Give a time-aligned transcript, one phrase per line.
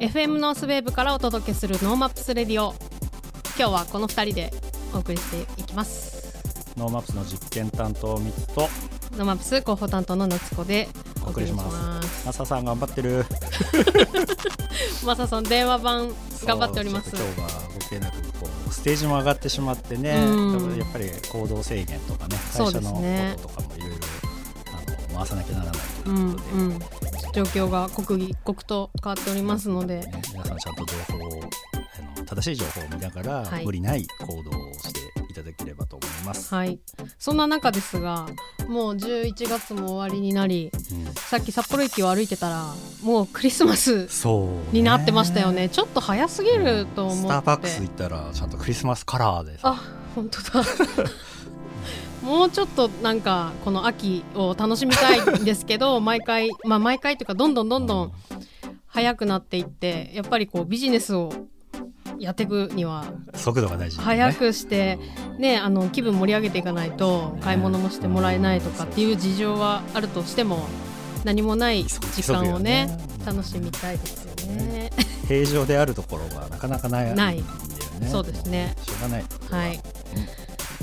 [0.00, 2.74] FM ノースウェーブからお届けする NoMaps Radio。
[3.58, 4.50] 今日はこの2人で
[4.94, 6.74] お送りしていきます。
[6.76, 8.68] NoMaps の実験担当ミツと
[9.12, 10.88] NoMaps 広報担当の夏子で
[11.24, 12.26] お送りします。
[12.26, 13.24] マサさん頑張ってる。
[15.04, 16.12] マサさん電話番
[16.44, 17.10] 頑張っております。
[17.10, 17.65] 今日はス
[18.86, 23.02] テージも上がってしまってね、うん、やっぱり行動制限とかね会社のこ
[23.42, 23.96] ととかもいろいろ
[25.12, 25.74] 回さなきゃならない
[26.04, 26.78] ということで、うんうん。
[27.32, 31.40] 状況が刻一刻と変わっておりますので、ね、皆さんちゃんと情報を
[32.16, 35.00] あの正しい情報を見ながら、はい、無理ない行動をして
[35.32, 36.54] いただければと思います。
[36.54, 36.78] はい、
[37.18, 38.28] そんな中ですが
[38.68, 42.64] もう11月も終わりになり、うん、さっき札幌駅を歩いてたら
[43.02, 44.08] もうクリスマス
[44.72, 49.80] になってましたよね、ね、ちょっと早すぎると思って、うん、スターバックス行ったらちゃんとクリスマスカラーであ
[50.14, 50.64] 本当だ。
[52.22, 58.12] もうちょっとなんかこの秋を楽しみたいんですけど 毎回まあ毎回というかどんどんどんどん
[58.86, 61.32] 速くなっていってやっぱりこうビジネスを
[62.18, 64.98] やっていくには速度が大事、ね、早くして
[65.38, 70.66] ねあの気分盛り上げていかないと買い物もしてもらえないとかっていう事情はあるとしても
[71.24, 74.90] 何もない時間をね、ね、楽しみたいですよね。
[75.26, 77.42] 平常であるところがなかなかない、ない、
[78.08, 78.76] そうですね。
[78.82, 79.24] しょうがない。
[79.50, 79.80] はい。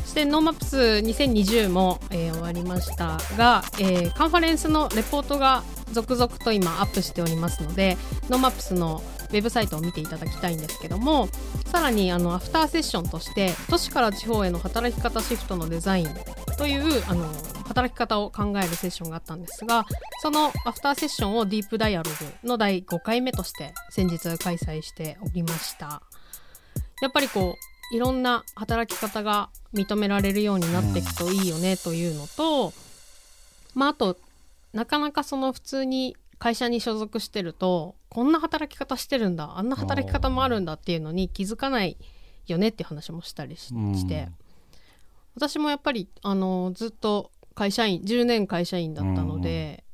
[0.05, 7.97] して NoMaps 2020も、えー、終わりましたが、えー、カンファレンスのレポートが続々と今アップしておりますので
[8.29, 9.01] NoMaps の
[9.33, 11.27] ウェブサイトを見ていただきたいんですけども
[11.65, 16.09] さらにあのアフターセッションとして都市から地方への働き方シフトのデザイン
[16.57, 17.27] というあの
[17.67, 19.85] 働き方を考えるセッションがあったんですが
[20.21, 22.11] そのアフターセッションをディープダイアロ
[22.41, 26.03] グの第5回目として先日開催しておりました。
[27.01, 27.57] やっぱりこ
[27.91, 32.73] ういろんな働き方が認められるようになっていくといいよねというのと、うん、
[33.75, 34.17] まああと
[34.73, 41.95] なかなかその普通に会社に所属してるとこんな働き方してるんだあんな働き方もあるんだっていうのに気づかない
[42.47, 43.71] よねっていう話もしたりし,、
[44.05, 44.27] て。
[45.35, 49.85] 私もやっぱりあのずっと会社員10年会社員だったので、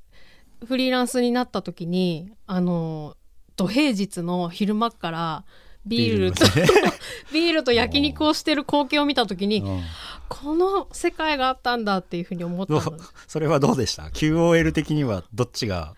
[0.66, 3.16] フリーランスになった時にあの
[3.56, 5.46] 土平日の昼間から
[5.86, 6.46] ビールと
[7.32, 9.82] ビールと焼肉をしてる光景を見た時に、うん、
[10.28, 12.82] この世界があったんだっていうふうに思った
[13.28, 15.96] それはどうでした？QOL 的にはどっちが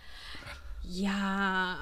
[0.94, 1.78] いや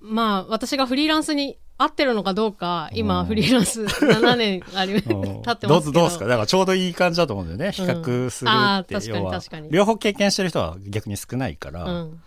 [0.00, 5.80] まあ私がフリーランスに合ってるのかどうか今フリーランス7年あり 経ってますけど。
[5.80, 6.26] どうどうですか？
[6.26, 7.72] だからちょうどいい感じだと思うんだよね。
[7.72, 9.70] 比較するって、うん、確かに確かに。
[9.70, 12.20] 両方経験してる人は逆に少ないから、うん。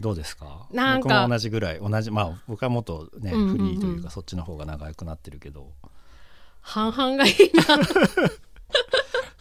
[0.00, 0.66] どうですか？
[0.70, 5.72] なんか僕も同じぐらい同じまあ僕はもっとね、フリーというかそっちの方が長くなってるけど。
[6.60, 7.34] 半々がいい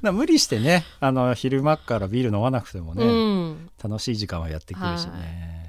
[0.03, 0.11] な。
[0.11, 5.11] 無理してねあの昼間からビール飲まなくてもね、うん、楽しい時間はやってくるしね、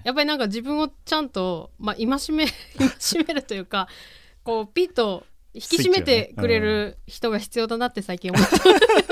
[0.04, 2.46] やっぱりなんか自分をちゃんと、まあ、戒め
[2.78, 3.88] 戒めるというか
[4.44, 5.24] こうピッと
[5.54, 8.56] 引き締めてくれる人が必要だなって 最近思って、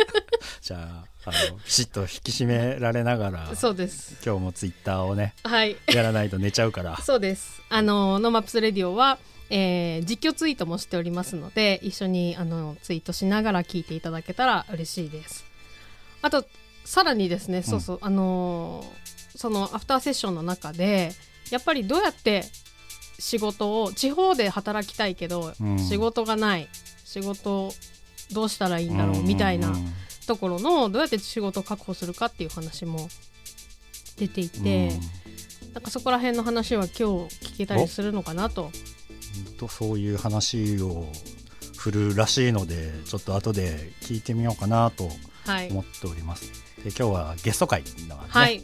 [0.62, 4.16] じゃああのピシッと引き締められながらそうです。
[4.24, 6.96] 今日もツイッターをね、はい、やらないと寝ちゃうから。
[7.02, 7.60] そうです。
[7.68, 9.18] あの NoMaps Radio は、
[9.50, 15.44] えー、実況ツイートもしておりますので一緒にあのツイートしながら聞いていただけたら嬉しいです。
[16.22, 16.46] あと
[16.84, 19.09] さらにですねそうそう、うん、あのー、
[19.40, 21.12] そのアフターセッションの中で
[21.50, 22.44] やっぱりどうやって
[23.18, 26.68] 仕事を地方で働きたいけど、うん、仕事がない
[27.04, 27.72] 仕事
[28.34, 29.72] どうしたらいいんだろうみたいな
[30.26, 33.08] ところのどうやって仕事を確保するかっていう話も
[34.18, 34.90] 出ていて、
[35.72, 38.70] なんかそこら辺の話は今日聞けたりするのかなと。
[39.58, 41.06] とそういう話を
[41.78, 45.08] 振るらしいのでちょっと後で聞いてみようかなと
[45.70, 46.44] 思っております。
[46.44, 48.62] はい、で今日はゲスト会なので、ね、はい、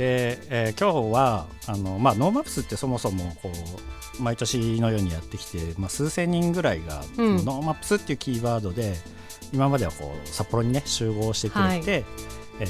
[0.00, 3.52] で、えー、今日はあの、まあ、 NoMaps ってそもそもこ
[4.18, 8.94] う毎年のようにやってきて、まあ、数千人ぐらいが、うん、 NoMaps っていうキーワードで
[9.52, 12.04] 今まではこう札幌にね集合してくれて、はい。
[12.60, 12.66] え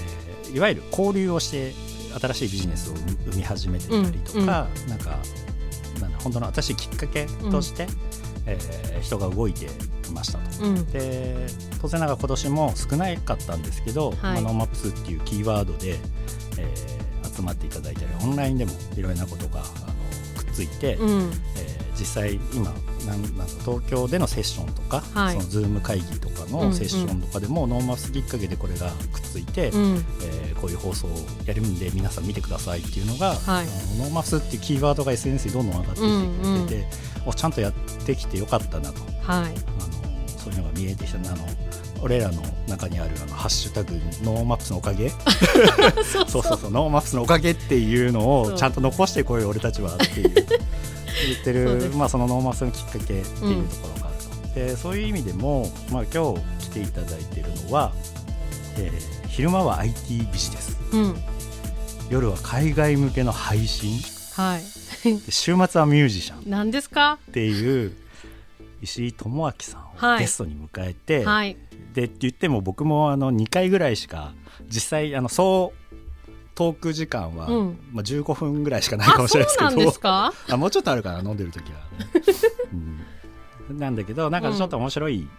[0.49, 1.73] ー、いわゆる交流をして
[2.19, 2.95] 新しいビジネスを
[3.31, 5.19] 生み始めてたりとか、うん、なんか
[6.01, 7.91] なん本当の新しいきっかけとして、うん、
[8.47, 9.69] えー、人が動いて
[10.13, 11.47] ましたと、うん、で
[11.81, 15.99] 当然ながら今年も少なかったんですけど、はい、まあ、 NoMaps っていうキーワードで、
[16.59, 22.73] えー、集まっていただいたりオンラインでもいろいろなことがあのくっついて、うん、えー実際今
[23.07, 31.11] なんなん東京でのセッションとか、はい、その Zoom 会議とかのセッションとかでも、うんうん、 NoMaps きっかけでこれがくっついて、うん、えー、こういう放送を
[31.45, 33.67] やるんで皆さん見てくださいっていうのが、はい、
[33.99, 37.73] NoMaps っていうキーワードが SNS にどんどん上がってきてくれてて、うんうん、おちゃんとやっ
[38.07, 41.19] てきてよかったなと、はい、あのそういうのが見えてきた。
[41.19, 41.47] あの
[42.03, 45.11] 俺らの中にあるあのハッシュタグ NoMaps のおかげ？
[46.05, 46.43] そうそう。
[46.43, 50.45] そう NoMaps のおかげっていうのをちゃんと残してこい俺たちはっていう言
[51.41, 57.93] ってるまあ、その NoMaps のきっかけっていうところがあると、うん、でそういう意味でも、まあ、今日来ていただいているのは、
[58.79, 61.17] えー、昼間は IT ビジネス、うん、
[62.09, 63.99] 夜は海外向けの配信、
[64.37, 64.63] はい、
[65.31, 66.49] 週末はミュージシャン。
[66.49, 67.19] 何ですか？
[67.31, 67.93] っていう
[68.81, 71.57] 石井智明さんをゲストに迎えて、はい、
[71.93, 74.33] でって言っても僕もあの2回ぐらいしか
[74.69, 75.95] 実際あのそう
[76.55, 79.53] トーク時間は、うん、まあ、15分ぐらいしかないかもしれないで
[79.91, 81.79] すけどあ もうちょっとあるかな飲んでる時は、
[83.71, 85.31] うん、なんだけどなんかちょっと面白い、うん、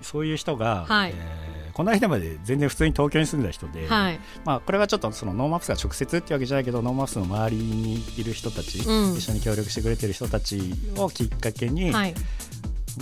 [0.00, 12.14] そういう人が、はい、えー、この間まで全然普通に東京に住んだ人で、はい、まあ、これはちょっとその NoMaps が直接っていうわけじゃないけど NoMaps の周りにいる人たち、一緒に協力してくれてる人たちをきっかけに、はい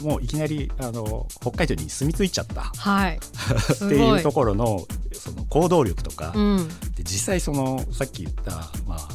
[0.00, 9.08] もういきなりあの北海道に住み着いちゃった、はい、 っていうところのその行動力とか、うん、で実際そのさっき言った、まあ、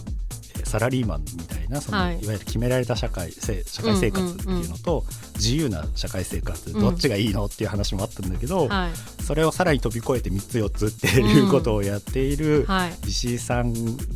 [0.68, 3.54] サラリーマンみたいなその、はい、いわゆる決められた社会社
[3.84, 5.06] 会生活っていうのと、
[5.36, 8.70] 自由な社会生活どっちがいいのっていう話もあったんだけど、
[9.26, 12.68] それをさらに飛び越えて3つ4つっていうことをやっている
[13.06, 13.74] 石井さんを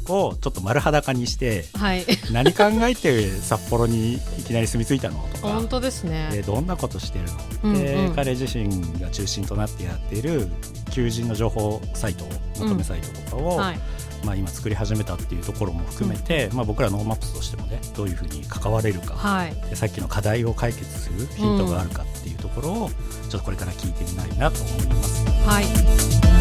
[0.07, 6.29] ちょっと丸裸にして、はい、何考えて札幌にいきなり住み着いたのとか本当ですね。
[6.31, 7.25] でどんなことしてる
[7.63, 10.47] の、で彼自身が中心となってやっている
[10.91, 12.25] 求人の情報サイト
[12.59, 13.79] まとめサイトとかを、はい
[14.23, 25.25] まあ、今作り始めたっていうところも含めて、うん、まあ、僕ら NoMaps としてもねどういうふうに関われるか、はい、でさっきの課題を解決するヒントがあるかっていうところを、ちょっとこれから聞いてみたいなと思います。
[25.45, 26.31] はい。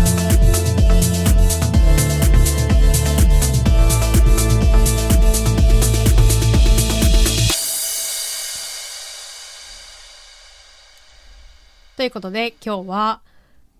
[12.01, 13.21] ということで今日は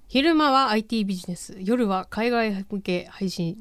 [0.09, 3.57] 昼間は IT ビジネス夜は海外向け配信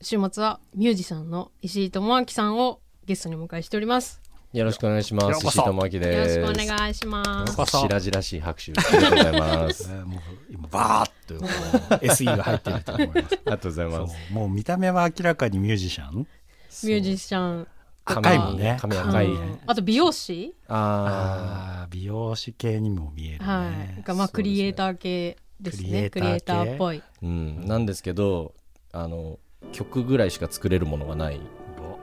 [0.00, 4.22] 週末はミュージシャンの石井智明さんをゲストにお迎えしております。
[4.52, 5.44] よろしくお願いします。
[5.44, 6.38] 石井智明です。
[6.38, 7.66] よろしくお願いします。
[7.66, 10.20] 白々しい拍手ありがとうございます、 えー、もう
[10.52, 13.18] 今バーッと SE が入ってると思います。
[13.18, 14.32] ありがとうございます。
[14.32, 16.14] もう見た目は明らかにミュージシャン。
[16.14, 17.66] ミュージシャン
[18.04, 18.38] 赤い。
[18.38, 19.28] もんね髪赤い、
[19.66, 20.54] あと美容師？
[20.68, 23.68] ああ美容師系にも見える、ね、は
[24.06, 24.14] い。
[24.14, 26.08] まあクリエイター系ですね。
[26.08, 28.54] クリエイターっぽい、うん、なんですけど
[28.92, 29.40] あの
[29.72, 31.40] 曲ぐらいしか作れるものがない。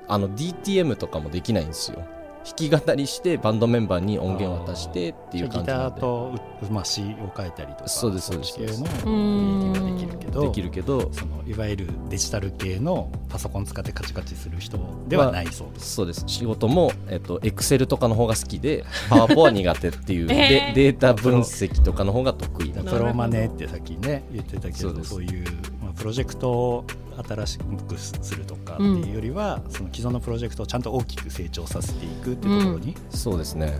[0.08, 2.06] あの DTM とかもできないんですよ。
[2.46, 5.74] 弾き語りしてバンドメンバーに音源を渡してっていう感じで。
[5.74, 8.56] ギターとうましを変えたりとかそうですそうです。
[8.56, 16.24] 系のクリエイティブができるけどできるけどそのいわゆるデジタル系のパソコン使ってカチカチする人ではないそうです、そうです。
[16.28, 22.70] 仕事も、えっと、エクセルとかの方が好きでパワポは苦手っていう、 えー、でデータ分析とかの方が得意。
[22.86, 25.46] プロマネってさっきね言ってたけどそういう、
[25.82, 26.86] まあ、プロジェクトを
[27.24, 33.80] 新しくするとかっていうよりは、うん、その既存のプロジェクトをちゃんと大きく成長させていくっていうところに、うん、そうですね。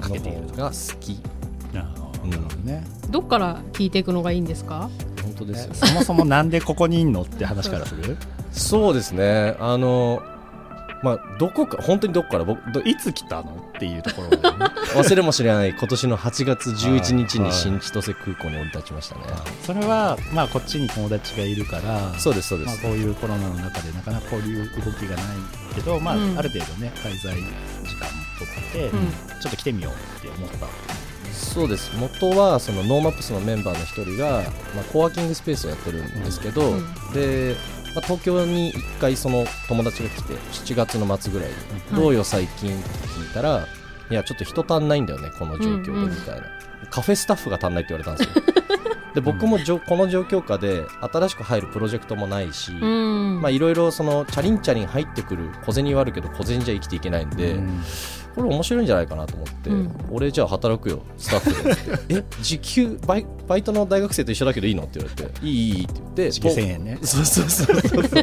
[0.00, 1.20] かけているが好き。
[1.72, 1.88] なる
[2.42, 4.90] ほどね、どっから聞いていくのがいいんですか？
[5.22, 8.16] 本当ですよ、そもそもなんでここにいんのって話からする？
[8.52, 9.56] そうですね。
[9.60, 10.22] あの
[11.02, 14.36] まあ、どこか本当にどこから僕いつ来たのっていうところ、ね、
[14.94, 19.22] 忘れもしれない今年の8月11日に新千歳空港に降り立ちましたね、
[19.64, 25.24] それは、まあ、こっちに友達がいるからそうですそうです、まあ、こういうコロナの中でなかなかこういう動きがない
[25.74, 30.66] けど、まあ、うん、ある程度ね滞在時間も取って、うん、ちょっと来てみようって思った。
[31.32, 31.92] そうです。
[31.96, 34.42] 元はその NoMaps のメンバーの一人が、
[34.74, 37.56] まあ、コワーキングスペースをやってるんですけど、うん、で
[37.98, 41.54] まあ、東京に1回その友達が来て7月の末ぐらいに
[42.00, 43.66] 「どうよ最近」って聞いたら
[44.10, 44.14] 「い。
[44.14, 46.46] やちょっと人足んないんだよねこの状況で」みたいな、
[46.90, 48.44] カフェスタッフが足んないって言われたんですよ。
[49.14, 52.78] で僕もじょこの状況下で新しく入るプロジェクトもないしい
[53.58, 57.58] ろいろチャリンチャリン入ってくる小銭はあるけど小銭じゃ生きていけないんで、
[58.34, 62.16] これ面白いんじゃないかなと思って、うん、俺じゃあ働くよスタッフで。
[62.20, 64.84] え時給バイバイトの大学生と一緒だけどいいの？
[64.84, 66.98] って言われていいいいって言って時給1000円ね。
[67.02, 68.22] そうそうそうそう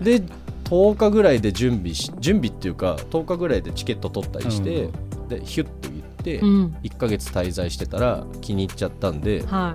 [0.02, 0.22] で
[0.64, 4.88] 10日ぐらいで準備し準備っていうか10日ぐらいでチケット取ったりして、う
[5.26, 9.74] ん、でヒュッと言って、うん、1か月滞在してたら気に入っちゃったんで、は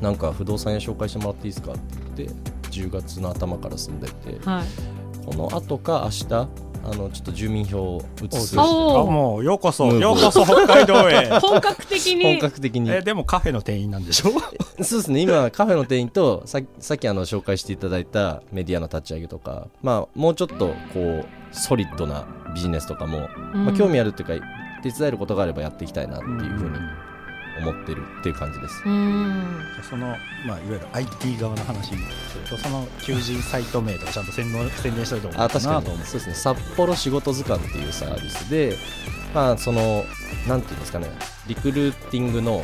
[0.00, 1.72] い、なんか不動産屋紹介してもらっていいですか？
[1.72, 1.80] って
[2.24, 6.48] 言って10月の頭から住んでて、はい、この後か明日
[6.84, 8.58] あのちょっと住民票を移す。
[8.58, 11.28] あもうようこそようこそ北海道へ。
[11.40, 12.22] 本格的に。
[12.24, 12.90] 本格的に。
[12.90, 14.30] えでもカフェの店員なんでしょ？
[14.82, 15.20] そうですね。
[15.20, 24.46] 今カフェの店員とささっきあの紹介していただいたメディアの立ち上げとかまあもうちょっとこうソリッドなビジネスとかも、うん、まあ、興味あるっていうか
[24.82, 26.76] 手伝えることがあればやっていきたいなっていうふうに
[27.60, 28.82] 思ってるっていう感じです。
[28.82, 32.00] その、まあ、いわゆる IT 側の話する
[32.48, 35.40] とその求人サイト名とかちゃんと宣伝宣伝したいと思う。
[35.40, 35.86] あ確かに。
[35.86, 36.34] そうですね。
[36.34, 38.76] 札幌仕事図鑑っていうサービスで
[39.34, 40.04] まあその
[40.48, 41.10] なんていうんですかね。
[41.46, 42.62] リクルーティングの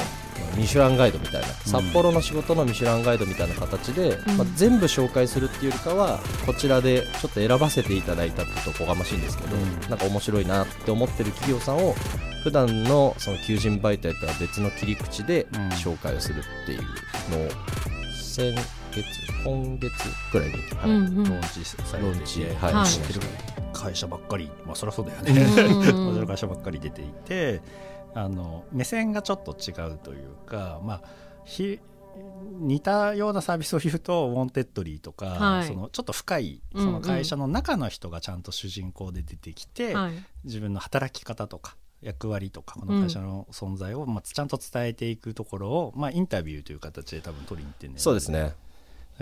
[0.57, 11.95] ミシュランガイドみたいな、札幌の仕事のミシュランガイドみたいな形で、うん、まあ、全部紹介するっていうよりかはこちらでちょっと選ばせていただいたっていうとおこがましいんですけど、うん、なんか面白いなって思ってる企業さんを
[12.43, 15.47] 普段のその求人媒体とは別の切り口で
[15.83, 16.83] 紹介をするっていう
[17.31, 17.51] のを
[18.13, 18.55] 先
[18.93, 19.05] 月
[19.45, 19.93] 今月
[20.33, 23.21] ぐらいに、はい、ローンチされてはい、はい、知ってる。
[23.73, 24.51] 会社ばっかり。
[24.65, 25.33] まあそりゃそうだよね、
[25.93, 27.61] うん、 会社ばっかり出ていて
[28.17, 31.03] あの目線がちょっと違うというか、まあ、
[31.45, 31.79] ひ
[32.59, 48.55] 似たようなサービスを言うと Wantedly とか、はい、そのちょっと深いその会社の中の人がちゃんと主人公で出てきて、うんうん、自分の働き方とか役割とかこの会社の存在を、まあ、ちゃんと伝えていくところを、まあ、インタビューという形で多分取りに行ってんそうですね。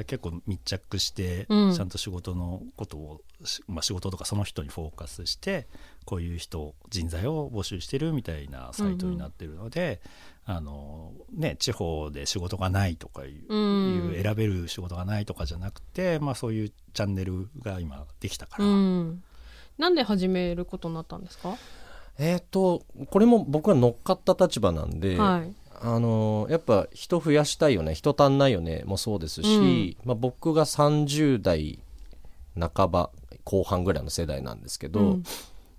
[0.06, 3.20] 結構密着して、ちゃんと仕事のことを、
[3.68, 5.68] まあ、仕事とかその人にフォーカスして
[6.04, 10.00] こういう人人材を募集してるみたいなサイトになってるので、
[10.46, 18.64] うんうん、あのね、地方で仕事がないとかいう,、いう選べる仕事がないとかじゃなくて、まあ、そういうチャンネルが今できたから。
[18.64, 19.22] うん、
[19.78, 21.56] なんで始めることになったんですか？
[22.18, 31.80] えっ、とこれも僕は乗っかった立場なんで、はい、あのやっぱ人増やしたいよね人足んないよねもそうですし、うん、まあ、僕が30代
[32.58, 33.10] 半ば
[33.42, 35.24] 後半ぐらいの世代なんですけど、うん、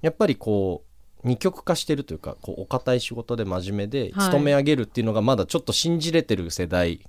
[0.06, 0.84] やっぱりこ
[1.24, 7.00] う二極化してるというかこうお堅い仕事で真面目で勤め上げるっていうのがまだちょっと信じれてる世代、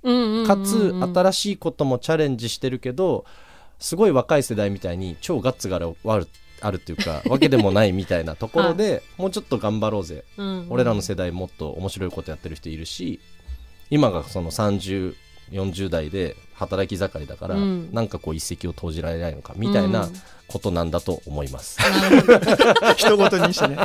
[0.47, 3.25] かつ新しいこともチャレンジしてるけど
[3.77, 5.95] すごい若い世代みたいに超ガッツがある
[6.59, 13.19] あるっていうか わけでもないみたいなところで、もうちょっと頑張ろうぜ、うんうん、俺らの世代もっと面白いことやってる人いるし
[13.91, 14.49] 今がその
[15.51, 20.09] 3040代で働き盛りだから、うん、なんかこう一石を投じられないのかみたいな
[20.47, 21.77] ことなんだと思います。
[22.97, 23.77] 人ごとにしてね。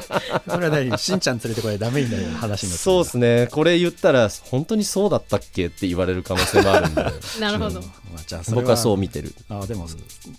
[0.48, 3.48] それは何しんちゃん連れてこれダメになる話になそうですね。
[3.50, 7.04] これ言ったら本当にそうだったっけって言われる可能性もあるんで。
[7.40, 7.80] なるほど。
[7.80, 7.86] ま
[8.18, 9.34] あ、じゃあ僕はそう見てる。
[9.48, 9.86] あでも、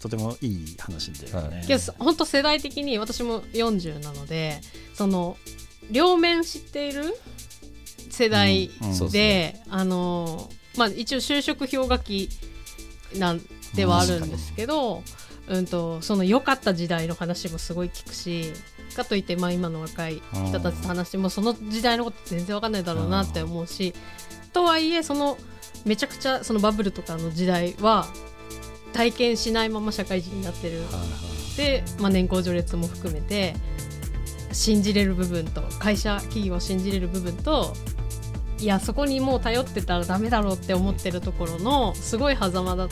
[0.02, 1.34] とてもいい話で、ね。
[1.34, 4.60] はい、本当世代的に私も40なので、
[4.96, 5.38] その
[5.92, 7.16] 両面知っている
[8.10, 8.70] 世代
[9.12, 12.30] で、うんうん、あのまあ一応就職氷河期
[13.16, 13.42] なん
[13.76, 15.04] ではあるんですけど。
[15.46, 18.54] うんと、その良かった時代の話もすごい聞くし
[18.96, 23.94] かといって、まあ、今の若い人たちと話してもその時代のこと全然わかんないだろうなって思うし
[24.54, 25.38] とはいえその
[25.86, 28.08] めちゃくちゃそのバブルとかの時代は
[28.94, 30.84] 体験しないまま社会人になってる、
[31.58, 33.56] で、まあ、年功序列も含めて
[34.52, 37.74] 信じれる部分と会社企業を信じれる部分と
[38.60, 42.88] いやそこにもう頼ってたらダメだろうって思ってるところのすごい狭間だ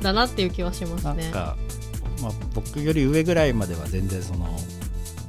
[0.00, 1.30] だなっていう気はしますね。
[1.32, 4.46] まあ、僕より上ぐらいまでは全然その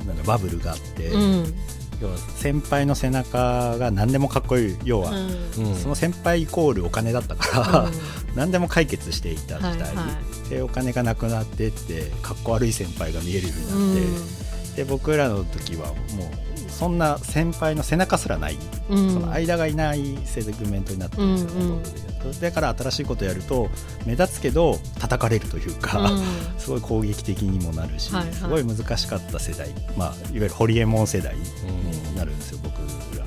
[0.05, 1.53] なんかバブルがあって、うん、
[1.99, 7.93] 要は先輩の背中が何でもかっこいい要は、うん、その先輩イコールお金だったから、うん、
[8.35, 10.05] 何でも解決していた時代、はいは
[10.47, 15.93] い、でお金がなくなってってかっこ悪い先輩が見えるようになって、で僕らの時はも
[16.52, 18.57] うそんな先輩の背中すらない、
[18.89, 23.69] うん、その間がいないセグメントになってるんですよ、うんうん、だから新しいことやると
[24.05, 26.23] 目立つけど叩かれるというか、うん、
[26.57, 32.73] すごい攻撃的にもなるし、はいはい、すごい難しかった世代、まあ、いわゆるホリエモン世代になるんですよ、僕
[33.17, 33.23] ら。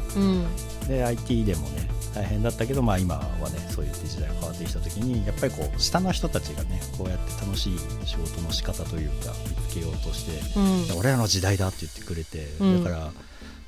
[0.88, 13.12] で IT でもね大変だったけど、まあ、今はねそういった時代が変わってきた時にやっぱりこう下の人たちがねこうやって楽しい仕事の仕方というか見つけようとして、うん、俺らの時代だって言ってくれて、だから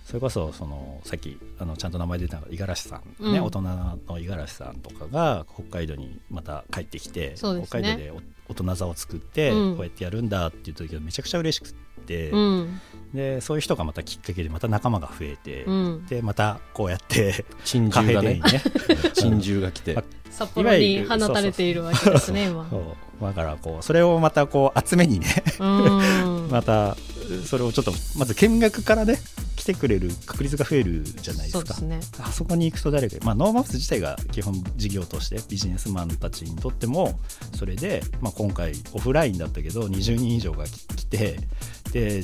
[0.09, 7.51] それこそそのさっきあのちゃんと名前出た五十嵐さん、ね、うん、大人の五十嵐さんとかが北海道にまた帰ってきて、ね、北
[7.81, 8.11] 海道で
[8.49, 11.75] 大人座を作って、こうやってやるんだっていう時はめちゃくちゃ嬉しく
[12.07, 12.81] て、うん、
[13.13, 18.41] でそういう人がまたきっかけでまた仲間が増えて、うん、でまたこうやって珍獣 がね。
[19.13, 22.67] 珍獣が来て、 札幌に放たれているわけですね今
[23.21, 25.27] だからこうそれをまたこう集めにね
[26.51, 26.97] また
[27.45, 29.19] それをちょっとまず見学からね
[29.57, 31.75] 来てくれる確率が増えるじゃないですか。
[31.75, 37.19] すね、あそこに行くと誰か、まあ、 NoMaps 自体が基本事業としてビジネスマンたちにとっても
[37.57, 41.41] それで、まあ、今回オフラインだったけど20人以上が来て
[41.93, 42.23] で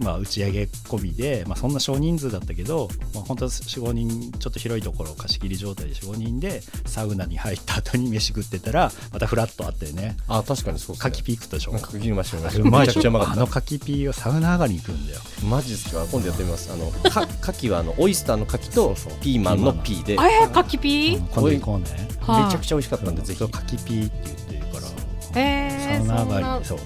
[0.00, 10.16] まあ、打ち上げ込みで、まあ、そんな少人数だったけど、まあ、本当45人ちょっと広いところ貸し切り状態で45人でサウナに入った後に飯食ってたらまたフラッとあってね。
[10.28, 11.10] あ確かにそうですね。
[11.10, 15.20] 牡蠣ピークとでしょ牡蠣ましうまいでしょあの牡蠣ピーはサウナ上がりに行くんだよ。
[15.48, 16.04] マジですか？
[16.10, 16.72] 今度やってみます。
[16.72, 20.14] あのか牡蠣はあのオイスターの牡蠣とピーマンのピーで。
[20.14, 21.84] えー、牡蠣ピー、うん、今度行こうね。
[22.28, 23.42] めちゃくちゃ美味しかったんでぜひ。
[23.42, 24.80] 牡蠣ピーって言ってるか
[25.34, 25.40] ら。
[25.40, 26.78] えー、サウナ上がりそう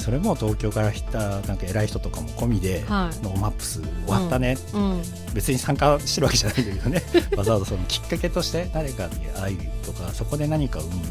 [0.00, 4.90] それも東京から来たなんか偉い人とかも込みで、はい、 NoMaps 終わったね、うん。
[4.92, 5.02] うん、
[5.34, 7.02] 別に参加してるわけじゃないんだけどね。
[7.36, 11.04] わざわざそのきっかけとして誰かに会うとかそこで何か生む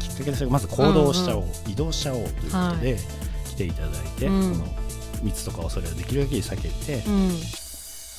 [0.00, 2.98] きっかけとしてまず行動しちゃおう、うんうん、移動しちゃおうということで、
[3.50, 4.66] 来ていただいて、うん、その
[5.22, 7.08] 密とか恐れをできるだけ避けて、あ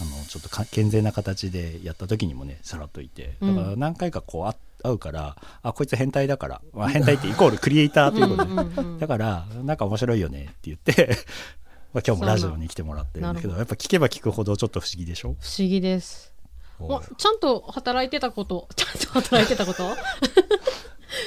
[0.06, 3.36] のちょっと健全な形でやった時にもねさらっといて。
[3.42, 4.56] だから何回かこう会
[4.90, 9.00] うからあこいつ変態だから、まあ、変態ってイコールクリエイターということで。
[9.00, 11.18] だからなんか面白いよねって言って
[11.94, 15.36] まあ今日もラジオに来てもらってるんだけどやっぱ聞けば聞くほどちょっと不思議でしょ？
[15.40, 16.34] 不思議です。
[17.18, 19.96] ちゃんと働いてたこと ちゃんと働いてたこと？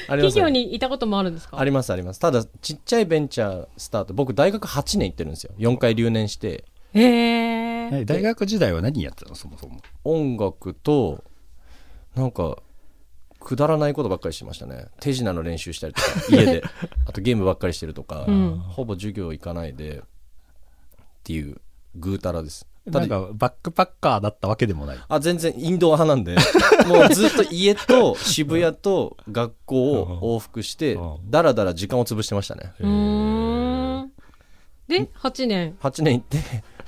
[0.08, 1.58] 企業にいたこともあるんですか？
[1.58, 2.20] ありますあります。
[2.20, 5.52] ただちっちゃいベンチャースタート僕大学8年行ってるんですよ。
[5.58, 6.64] 4回留年して。
[6.94, 7.02] へ
[7.90, 9.34] え大学時代は何やってたの？
[9.34, 9.80] そもそも。
[10.04, 11.24] 音楽と
[12.14, 12.58] なんか
[13.40, 14.87] くだらないことばっかりしてましたね。
[15.00, 16.62] 手品の練習したりとか家で。
[17.07, 20.02] あとゲームばっかりしてるとか、うん、ほぼ授業行かないでっ
[21.25, 21.61] ていう
[21.95, 22.66] ぐうたらです。
[22.87, 24.99] なんかバックパッカーだったわけでもない。
[25.09, 26.37] あ全然インドア派なんで。
[26.88, 32.73] もうずっと家と渋谷と学校を往復してだらだら時間を潰してましたね。
[34.88, 35.76] で8年。
[35.80, 36.38] 8年行って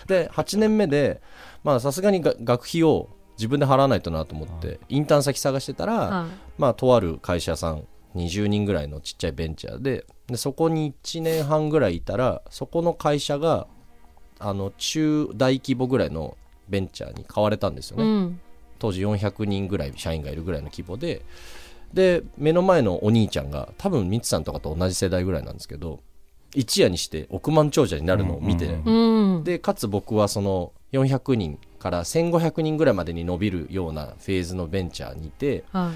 [0.07, 1.21] で8年目で
[1.63, 6.27] まあさすがに学費を自分で払わないとなと思ってインターン先探してたら、
[6.59, 13.67] まあとある会社さん20人ぐらいのちっちゃいベンチャーででそこに1年半ぐらいいたらそこの会社が
[14.39, 16.37] あの中大規模ぐらいの
[16.69, 18.41] ベンチャーに買われたんですよね、うん、
[18.79, 21.23] 当時400人ぐらい社員がいるぐらいの規模で。
[21.95, 25.99] で目の前のお兄ちゃんが多分ミツさんとかと同じ世代ぐらいなんですけど
[26.55, 29.37] 一夜にして億万長者になるのを見て、うん。
[29.37, 35.91] うん、でかつ僕はその400人から1500人ぐらいまでに伸びるようなフェーズのベンチャーにいて、は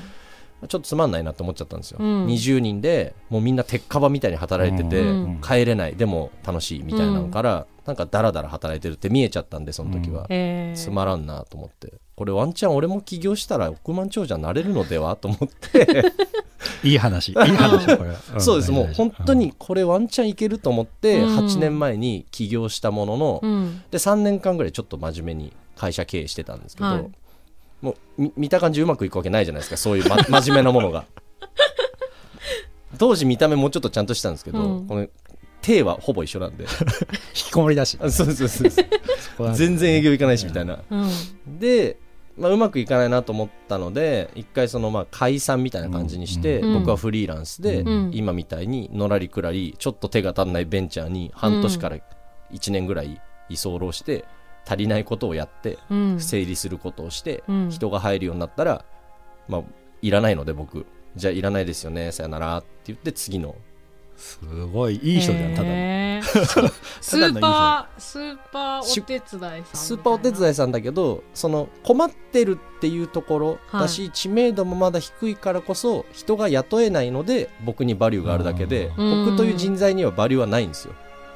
[0.65, 5.97] い、ちょっとつまんないなと思っちゃったんですよ、うん、20人でもうみんな鉄火場みたいに働いてて、うん、帰れない。
[5.97, 10.27] でも楽しいみたいなのから、なんかダラダラ働いてるって見えちゃったんでその時は、
[10.75, 11.95] つまらんなと思って。
[12.17, 16.13] これワンチャン俺も起業したら億万長者になれるのではと思って。
[16.83, 17.31] いい話。
[17.31, 18.71] いい話これ、 うん、そうです。
[18.71, 27.11] もう本当にこれワンチャンいけると思って8年前に起業したものの、うん、で3年間ぐらいちょっと真面目に会社経営してたんですけど、はい、
[27.83, 31.05] もう見た感じうまくいくわけないじゃないですかそういう、ま、 真面目なものが。
[32.97, 35.09] 当時見た目もうちょっとちゃんとしたんですけど、うん、この
[35.63, 36.65] 手はほぼ一緒なんで。
[36.65, 36.69] 引
[37.33, 37.99] きこもりだし。
[37.99, 39.55] そうそうそうそう。
[39.55, 41.97] 全然営業行かないしみたいな、うん、で、
[42.37, 51.99] まあ、うまくいかないなと思ったので一回そのまあ解散みたいな感じにして、うん、僕はフリーランスで、うん、今みたいにのらりくらりちょっと手が足んないベンチャーに半年から
[52.53, 54.25] 1年ぐらい居候して
[54.67, 55.79] 足りないことをやって、
[56.19, 58.85] 整理することをして、人が入るようになったら、
[59.49, 59.63] まあ、
[60.03, 63.55] いらないので僕じゃあいらないですよねさよならって言って次の。
[64.17, 64.39] す
[64.73, 65.75] ごいいい人じゃんただの。
[67.01, 80.95] スーパースーパーお手伝いさんスーパーお手伝いさんだけどその困ってるっていうところだし、はい、知名度もまだ低いからこそ人が雇えないので僕にバリューがあるだけで僕という人材にはバリューはないんですよ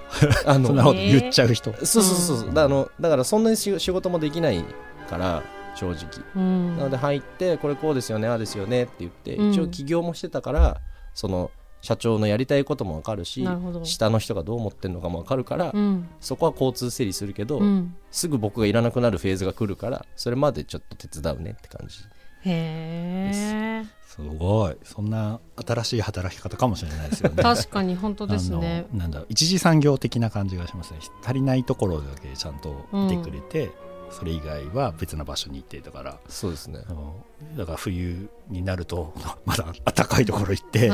[0.47, 4.65] あのそんなこと言っちゃう人、そうそうそうだあのだからそんなに仕事もできない
[5.09, 5.43] から
[5.75, 10.81] 正直、うん、なので入ってこれこうですよねああですよねって言って一応起業もしてたから
[11.15, 13.47] その社長のやりたいことも分かるし
[13.85, 21.99] 下の人がどう思ってるのかも分かるから、うん、そこは交通整理するけど、うん、すぐ僕がいらなくなるフェーズが来るからそれまでちょっと手伝うねって感じ
[22.45, 24.77] へえすごい。
[24.83, 27.43] そんな新しい働き方かもしれないですよね。
[27.43, 28.87] 確かに本当ですね。
[28.93, 30.99] なんだ一次産業的な感じがしますね。
[31.23, 36.19] 足りないところだけちゃんと見てくれて、うんそれ以外は別な場所に行ってだから。
[36.29, 36.81] そうですね。
[37.57, 39.15] だから冬になると
[39.47, 40.91] まだ暖かいところ行って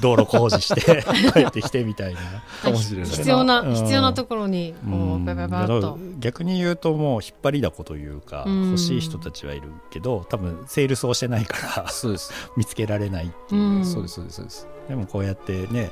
[0.00, 2.20] 道路工事して 帰ってきてみたいな。
[2.62, 3.08] かもしれな。
[3.08, 5.98] い必要な、必要なところにこうバババッと。
[6.18, 12.32] 逆に言うともう引っ張りだこというか欲しい人たちはいるけど多分セールスをしてないからそうです。
[12.56, 13.84] 見つけられないっていう。
[13.84, 14.68] そうですそうですそうです。
[14.88, 15.90] でもこうやってね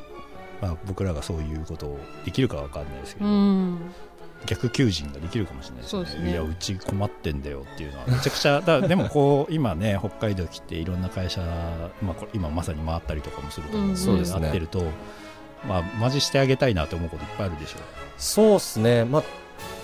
[0.60, 3.26] まあ、僕らがそういうことをできるかわかんないですけど、
[4.46, 6.06] 逆求人ができるかもしれないですね。
[6.06, 6.30] すね。
[6.30, 8.06] いやうち困ってんだよっていうのは。
[8.06, 11.40] めちゃくちゃだでもこう 今ね北海道来ていろんな会社、
[12.02, 14.84] まあ、今まさに回ったりとかもすると思うので、うん、会ってると、
[15.66, 17.80] まあ、マジしてあげたいなと思うこといっぱいあるでしょう。
[18.16, 19.22] そうですね、まあ、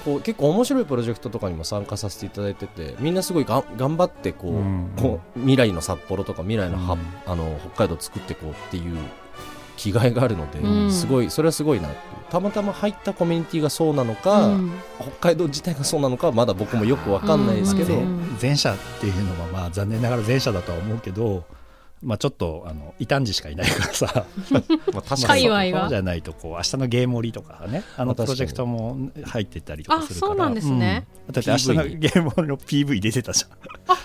[0.05, 8.99] こう結構面白いプロジェクトとかにも参加させていただいててみんなすごいが頑張ってこううん、こう未来の札幌とか未来の,、は、うん、あの北海道作っていこうっていう
[9.77, 11.89] 気概があるので、うん、すごいそれはすごいな
[12.31, 14.51] たまたま入ったコミュニティがそうなのか、
[14.99, 17.95] 北海道自体がそうなのかまだ僕もよく分かんないですけど、
[18.41, 21.45] 前者っていうのはまあ残念ながら前者だとは思うけど
[22.05, 24.27] まあ、ちょっとあの異端児しかいないからさ。
[24.93, 25.43] まあ確かに。
[25.43, 30.33] そうじゃないとこう明日のゲーム盛りとかねあのプロジェクトも入ってたりとかするから。
[30.33, 33.97] そうなんですね、うん、だって明日のゲーム盛りの PV 出てたじゃん。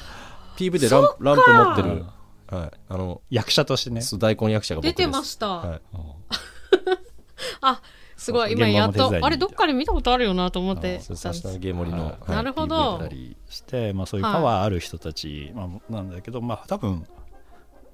[0.58, 2.06] PV でランランプ持ってる、
[2.50, 4.02] はい、あの役者としてね。
[4.18, 5.82] 大根役者が出てました、はい、
[7.62, 7.82] あ
[8.18, 11.00] すごい今やっとあれどっかで見たことあるよなと思って。
[11.10, 13.02] 明日のゲーム盛りの、はい、なるほど。
[13.50, 17.08] して、まあ、そういうパワーある人たち、まあ、なんだけど、まあ、多分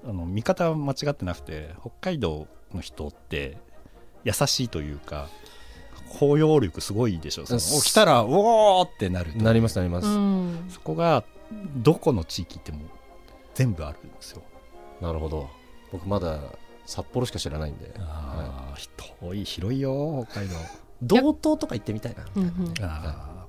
[0.07, 3.57] あの見方は間違ってなくて北海道の人って
[4.23, 5.27] 優しいというか
[6.07, 11.23] 包容力すごいでしょその来たらおおってなるなりますなります、そこが
[11.77, 12.79] どこの地域っても
[13.55, 14.43] 全部あるんですよ。
[15.01, 15.49] なるほど。
[15.91, 16.39] 僕まだ
[16.85, 17.91] 札幌しか知らないんで。
[17.97, 18.81] あ、はい、
[19.19, 20.55] 遠い広いよ北海道。
[21.01, 23.45] 道東とか行ってみたいな、うんうん、あ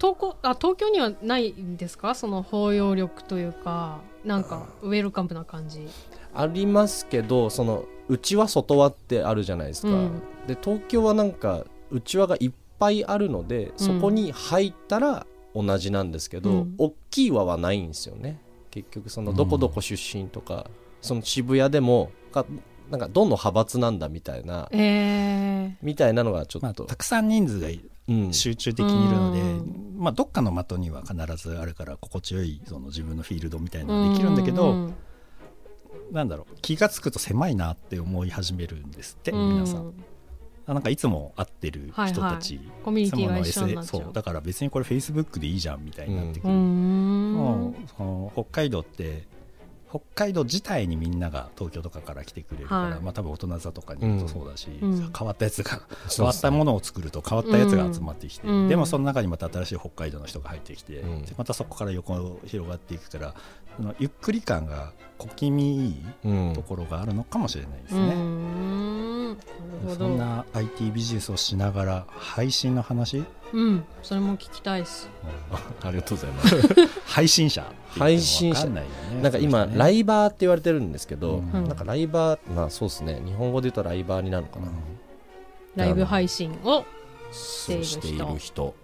[0.00, 2.14] 東京あ東京にはないんですか？
[2.14, 5.88] その包容力というかなんかウェルカムな感じ。
[6.34, 18.40] ありますけどその内輪外輪ってあるじゃないですか、うん、で東京はなんか内輪がいっぱいあるのでそこに入ったら同じなんですけど、うん、大きい輪はないんですよね
[18.74, 20.64] 結局そのどこどこ出身とか、うん、
[21.00, 22.44] その渋谷でもか
[22.90, 27.68] なんかどんどん派閥なんだみたいな、えー、みたいなのがちょっと、まあ、たくさん人数が
[28.32, 34.94] 集中的にいるので、うん、まあ、どっかの的には必ずあるから心地よいその自分のフィールドみたいなのができるんだけど、うん、
[36.10, 39.94] なんだろう気が付くと狭いなって思い始めるんですって、皆さん。
[40.66, 42.66] なんかいつも会ってる人たち、はい。
[42.66, 49.26] はい、コミュニティが一緒になっそうだから別にこれフェイスブックでいいじゃんみたいになってくる、うん、もうその北海道って
[49.94, 55.82] 北海道自体にみんなが東京とかから来てくれるから、はい、まあ多分大人座とかにもそうだし、うん、変わったやつが
[56.16, 63.34] 変わったものを作ると変わったやつが集まってきて、うん、でもその中にまた新しい北海道の人が入ってきて、うん、またそこから横広がっていくから
[63.98, 68.14] ゆっくり感が小気味いいところがあるのかもしれないですね。
[69.98, 73.24] そんな IT ビジネスをしながら配信の話？
[73.52, 73.84] うん。
[74.02, 75.08] それも聞きたいです、
[75.82, 76.56] ありがとうございます。
[77.06, 78.68] 配信者配信者。
[79.22, 83.20] なんか今、ライバーって言われてるんですけど、なんかライバーまあそうですね。
[83.24, 84.68] 日本語で言うとライバーになるのかな、
[85.76, 86.84] ライブ配信を
[87.30, 88.74] している人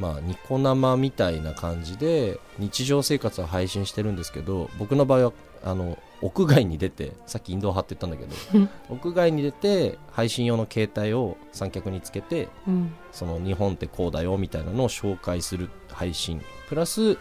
[0.00, 5.32] まあニコ生みたいな感じで日常生活を配信してるんですけど僕の場合は
[5.62, 16.42] あの屋外に出てさっきインド派って言ったんだけど屋外に出て配信用の携帯を三脚につけて、うん、その日本ってこうだよみたいなのを紹介する配信。
[16.68, 17.18] プラス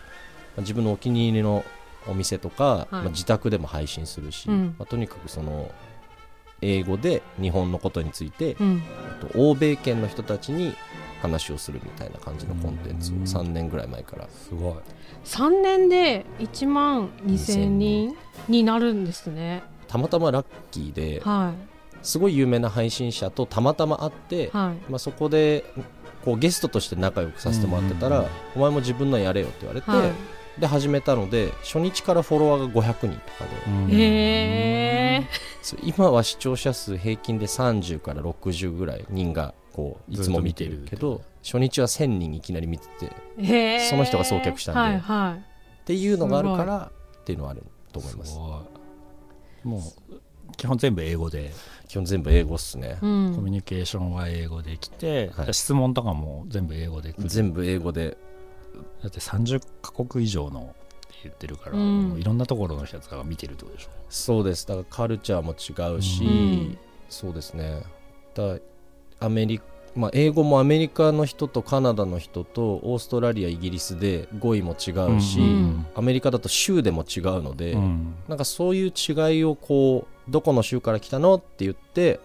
[0.58, 1.64] 自分のお気に入りの
[2.08, 5.72] お店とか、はい、まあ、自宅でも配信するし、うん、まあ、とにかくその
[6.62, 8.82] 英語で日本のことについて、うん、
[9.36, 10.74] 欧米圏の人たちに
[11.22, 14.28] 話をするみたいな感じのコンテンツを3年ぐらい前から。
[14.30, 14.74] すごい。
[15.26, 18.16] 3年で1万2000人。
[18.48, 19.64] になるんですね。
[19.88, 25.66] たまたまラッキーで、はい、すごい有名な配信者とたまたま会って、はい、まあ、そこで
[26.24, 30.06] こうゲストとして仲良くさせてもらってたら、お前も自分のやれよって言われて、は
[30.58, 33.46] い、で始めたので初日からフォロワーが500人とか
[33.88, 35.28] で、へ
[35.84, 42.88] 今は視聴者数平均で30から60ぐらい人がこういつも見てるけど初日は1000人いきなり見て
[43.38, 47.64] てその人が送客したんで、はいはい、っていうのがあるからっていうのはある
[47.94, 48.38] と思います。
[49.64, 51.52] もう基本全部英語で。
[51.88, 58.16] 基本全部英語っすね、うん、コミュニケーションは英語で来て、はい、質問とかも全部英語で全部英語で。
[59.02, 60.76] だって30か国以上の
[61.24, 63.90] 言ってるから、うん、いろんなところの人が見てるってことでしょ。
[64.10, 64.68] そうです。
[64.68, 66.78] だからカルチャーも違うし、うん、
[67.10, 67.82] そうですね。
[68.36, 68.60] だ
[69.20, 82.20] アメリカまあ、英語もアメリカの人とカナダの人とオーストラリアイギリスで語彙も違うし、うん、アメリカだと州でも違うので、うん、なんかそういう違いをこうどこの州から来たのって言って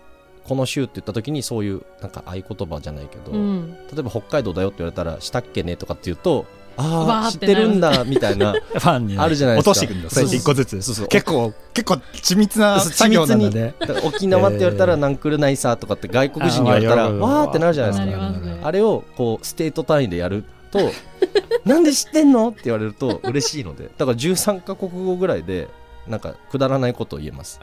[0.45, 6.45] この州って言った時にそういうなんか合言葉じゃないけど、うん、例えば北海道だよって言われたらしたっけねとかって言うと
[6.77, 8.53] ああ知ってるんだみたいな。
[8.73, 9.71] ファンに、あるじゃないですか。
[9.71, 10.83] 落としていくんだそれ一個ずつ。
[10.83, 11.09] そうそう。
[11.09, 13.75] 結構結構緻密な作業なんだね。
[14.05, 18.35] 沖縄って言われたら「なんくるないさ」とかって外国人に言われたらわーってなるじゃないですか。
[18.63, 20.79] あれをこうステート単位でやると
[21.65, 23.91] なんで知ってんのって言われると嬉しいので。
[23.97, 25.69] だから13か国語ぐらいで
[26.07, 27.61] なんかくだらないことを言えます。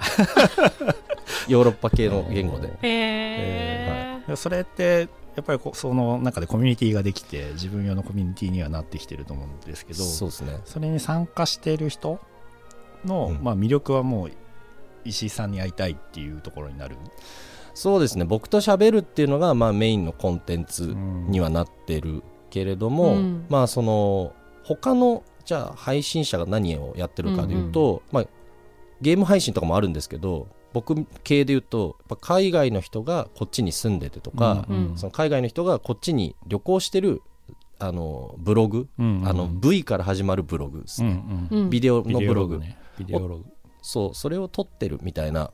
[1.47, 2.67] ヨーロッパ系の言語で。
[2.67, 2.71] へ
[4.27, 5.09] えそれって
[5.41, 10.59] やっぱりその中でコミュニティができて自分用のコミュニティにはなってきてると思うんですけどそうですね。
[10.65, 12.19] それに参加している人
[13.05, 14.31] の、うん、まあ、魅力はもう
[15.03, 16.95] 石井さんに会いたいっていうところになる？
[17.73, 18.25] そうですね。
[18.25, 20.93] 僕と喋るっていうのが、まあ、メインのコンテンツ
[21.27, 28.25] にはなってるけれども、うん、まあその他のじゃあ配信者が何をやってるかでいうと、うんうん、まあ、
[29.01, 37.21] ゲーム配信とかもあるんですけど僕系で言うと海外の人がこっちに住んでてとか、うんうん、その海外の人がこっちに旅行してる
[37.79, 41.59] あのブログ、うんうん、あの V から始まるブログですね、うん。
[41.61, 42.61] うん、ビデオのブログ。
[42.97, 45.51] ビデオログ、ね、そうそれを撮ってるみたいな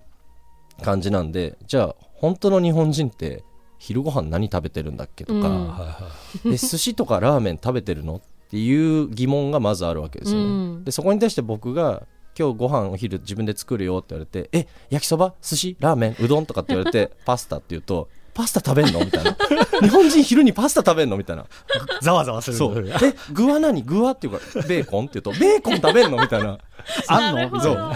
[0.81, 3.43] 感じなんでじゃあ本当の日本人って
[3.79, 6.01] 昼ご飯何食べてるんだっけとか、
[6.45, 10.47] うん、で寿司とかラーメン食べてるのっていう疑問がまずあるわけですよね、う
[10.79, 12.05] ん、でそこに対して僕が
[12.37, 15.33] 今日ご飯お昼自分で作るよって言われてえ焼きそば？
[15.41, 15.77] 寿司？
[15.79, 16.15] ラーメン？
[16.19, 18.99] うどんとかって言われて パスタって言うとパスタ食べんの？
[18.99, 19.35] みたいな。
[19.81, 21.17] 日本人昼にパスタ食べんの？
[21.17, 21.45] みたいな。
[22.03, 22.87] ざわざわするそう。
[22.87, 22.93] え
[23.33, 23.81] 具は何？
[23.81, 26.19] 具はっていうかベーコンって言うとベーコン食べんの？
[26.19, 26.59] みたいな。
[27.07, 27.59] あんの？
[27.59, 27.91] そう。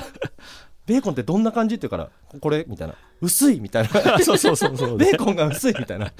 [0.88, 2.66] ベーコンってどんな感じって言うからこれ？
[2.68, 2.96] みたいな。
[3.22, 3.60] 薄い？
[3.60, 4.18] みたいな。
[4.20, 5.76] そうそうそうそう、ベーコンが薄い？
[5.78, 6.12] みたいな。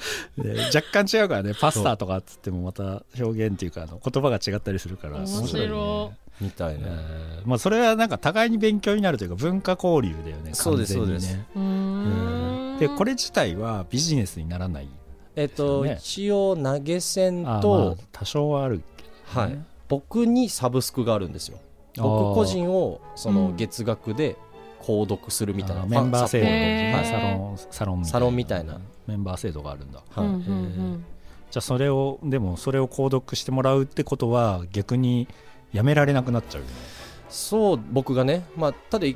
[0.72, 1.52] 若干違うからね。
[1.60, 5.18] パスタとかっつってもまた表現っていうかあの言葉が違ったりするから。
[5.18, 11.38] 面白い、ね、みたいな、えー、まあ、それはなんか互いに勉強になるというか文化交流だよねそうですそうです。
[12.78, 14.90] でこれ自体はビジネスにならない、ね、
[15.36, 18.82] えっと一応投げ銭と、まあ、多少はある、ね、
[19.26, 19.58] はい。
[19.88, 21.58] 僕にサブスクがあるんですよ。
[21.96, 24.36] 僕個人をその月額で
[24.80, 26.46] 購読するみたいな、メンバー制度、
[26.96, 28.80] はい、サロンサロンサロンみたいな。
[29.06, 31.04] メンバー制度があるんだ、はい、うんうんうん、
[31.50, 35.28] じゃあそれをでもそれを購読してもらうってことは逆に
[35.72, 36.62] やめられなくなっちゃう
[37.28, 38.44] そう僕がね。
[38.56, 39.06] まあただ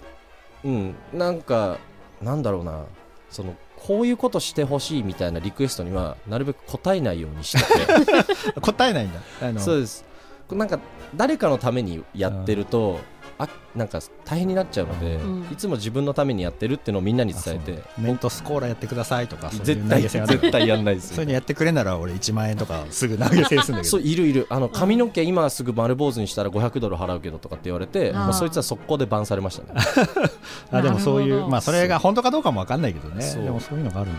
[0.64, 0.94] うん。
[1.12, 1.78] なんか
[2.20, 2.84] なんだろうな。
[3.30, 8.60] そのこういうことしてほしいみたいなリクエストにはなるべく答えないようにしてて。
[8.60, 9.60] 答えないんだ。
[9.60, 10.04] そうです。
[10.50, 10.78] なんか
[11.14, 13.00] 誰かのためにやってると、
[13.38, 23.84] あなんか大変になっちゃうので、うん、いつも自分のためにやってるっていうのをみんなに伝えてメントスコーラやってくださいとか絶対絶対やんないですそういうのやってくれなら俺1万円とかすぐ投げ銭するんだけど。
[23.84, 29.80] そういるいるあの髪の毛今すぐ丸坊主にしたら500ドル払うけどとかって言われてもうそいつは速攻でバンされましたね。
[30.72, 33.34] あでもそういうまあそれが本当かどうかも分かんないけどね。
[33.34, 34.14] でもそういうのがあるん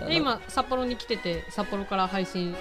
[0.00, 0.10] だ。
[0.10, 2.54] 今札幌に来てて札幌から配信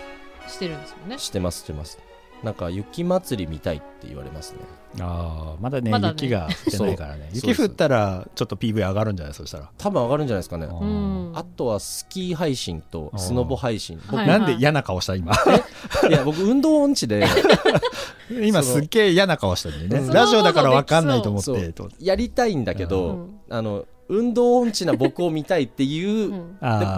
[0.48, 1.18] してるんですよね。
[1.18, 1.98] してますしてます
[2.44, 4.60] なんか雪祭り見たいって言われますね。
[5.00, 6.14] ああまだねまだね。
[6.20, 7.30] 雪が降ってないからね。
[7.34, 9.72] 雪降ったらちょっと PV 上がるんじゃないそしたら。
[9.78, 10.68] 多分上がるんじゃないですかね。
[11.34, 14.00] あとはスキー配信とスノボ配信。
[14.12, 15.34] 僕なんで嫌な顔した今？
[16.10, 17.26] いや僕運動音痴で。
[18.30, 20.14] 今すっげえ嫌な顔したんでね。
[20.14, 21.74] ラジオだから分かんないと思って。
[22.00, 26.44] やりたいんだけどあの運動音痴な僕を見たいっていう、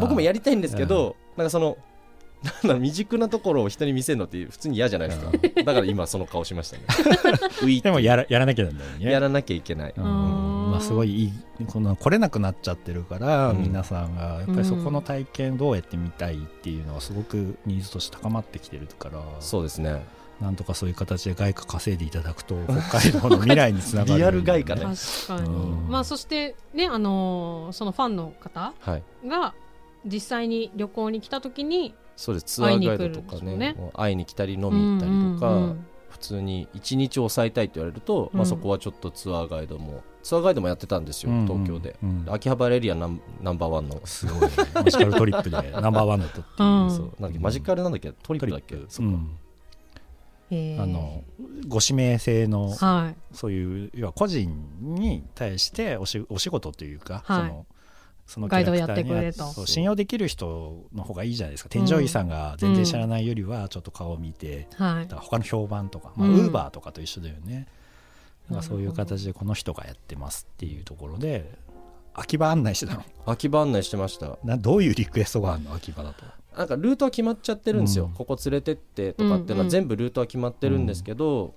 [0.02, 1.78] 僕もやりたいんですけど、なんかその
[2.44, 5.32] なんだ未熟なところを人に見せるのって普通に嫌じゃないですか、
[5.64, 6.84] だから今その顔しましたね。
[7.82, 9.12] でもやらやらなきゃなんだよね。
[9.12, 19.22] やらなきゃいけない、まあ、すごいいいこの来れなくなっちゃってるから、うん、皆さんがやっぱりそこの体験どうやって見たいっていうのはすごくニーズとして高まってきてるから。
[19.42, 20.02] そうですね。
[20.40, 24.82] なんとかそういう形で外貨稼いでいただくと北海道の未来につながるリアル外貨ね。
[25.28, 25.50] 確かに、
[25.90, 28.74] まあそしてねあのー、そのファンの方
[29.26, 29.54] が
[30.06, 32.56] 実際に旅行に来た時にそうです。
[32.56, 33.78] ツアーガイドとかねね。
[33.94, 44.02] 会いに来たり飲み行ったりとか、うんうんうん、普通に1日抑えたいって言われると、うん、まあ、そこはちょっとツアーガイドもツアーガイドもやってたんですよ、うんうん、東京で、うん、秋葉原エリアナンナンバーワンの。
[44.04, 47.22] すごい、ね、マジカルトリップで ナンバーワンだったっていう、そう。
[47.22, 49.14] なんマジカルなんだっけトリップだっけそっか、
[50.52, 50.54] あ
[50.86, 51.24] の
[51.70, 54.52] ご指名制の、はい、そういう要は個人
[54.82, 57.66] に対しておしお仕事というか、はい、その
[58.30, 59.66] そのガイドをやってくれと。
[59.66, 61.70] 信用できる人の方がいいじゃないですか。
[61.70, 67.68] 添乗員さんが全然知らないよりはちょっと顔を見て、うん、他の評判とかウーバーとかと一緒だよね、
[68.50, 71.52] うん、なんかそういう形でこの人がやってますっていうところで
[72.14, 73.04] 秋葉案内してたの。
[73.26, 74.38] 秋葉案内してました。
[74.44, 75.74] などういうリクエストがあるの？
[75.74, 76.24] 秋葉だと。
[76.58, 81.56] なんかルートは決まっちゃってるんですよ、うん、ここ連れてってとかっていうのは全部ルートは決まってるんですけど、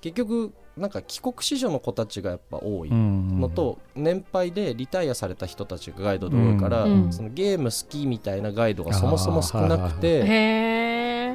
[0.00, 10.20] 結局なんか帰国子女の子たちがやっぱ多いのと、年配でリタイアされた人たちがガイドで多いから、そのゲーム好きみたいなガイドがそもそも少なくて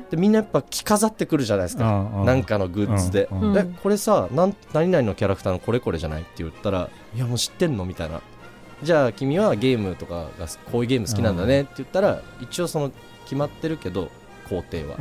[0.10, 2.10] でみんなやっぱ着飾ってくるじゃないですか。
[2.26, 8.22] なんかのグッズで「えこれさ何何々のキャラクターのこれこれじゃない?」って言ったら「いやもう知ってんの?」みたいな
[8.84, 12.92] 「じゃあ君はゲームとかがこういうゲーム好きなんだね」って言ったら一応その
[13.24, 14.10] 決まってるけど
[14.48, 14.98] 工程は、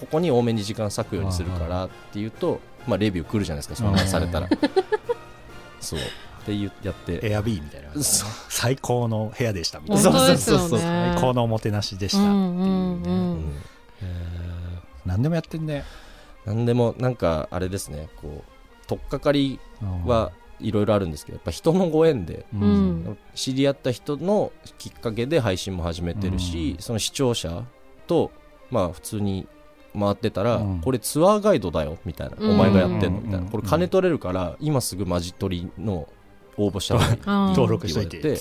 [0.00, 3.92] ここに多めに時間割くようにするからっていうとまあ、レビュー来るじゃないですかそん。
[3.92, 4.48] なされたら。
[5.80, 6.00] そう。
[6.00, 6.02] っ
[6.44, 7.20] て言やって。
[7.22, 7.94] エアビーみたいな、ね、
[8.48, 10.02] 最高の部屋でしたみたいな。
[10.02, 12.18] そうそうそう最高のおもてなしでした。
[12.18, 13.44] っていうね、
[15.04, 15.84] 何でもやってんね。
[16.46, 18.08] 何でもなんかあれですね。
[18.20, 19.60] こう取っかかり
[20.06, 27.64] はいろいろあるんですけどやっぱ人のご縁で、うん、知り合った人のきっかけで配信も始めてるし、うん、その視聴者
[28.06, 28.30] と
[28.70, 29.46] まあ普通に
[29.98, 36.08] 回ってたら、うん、これツアーガイドだよみたいな、お前がやってんのみたいな、これ金取れるから今すぐマジ取りの
[36.56, 37.16] 応募したら
[37.48, 38.38] 登録しといて。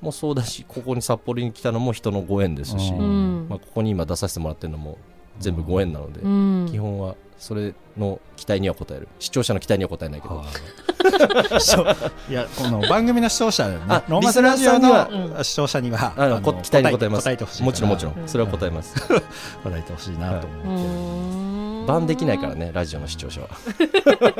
[0.00, 4.98] もうそうだしここに札幌に来たのも人のご縁ですし、まあ、ここに今出させてもらってるのも
[5.38, 9.08] 全部ご縁なので、基本はそれの期待には応える。
[9.18, 10.44] 視聴者の期待には応えないけど。
[12.30, 17.28] いやこの番組の視聴者、ね、ローマスラジオの視聴者には、あの期待に応えます。
[17.64, 18.28] もちろんもちろん。
[18.28, 18.94] それは答えます。
[19.64, 23.48] 答えてほしいなと思って、バンできないからねラジオの視聴者は。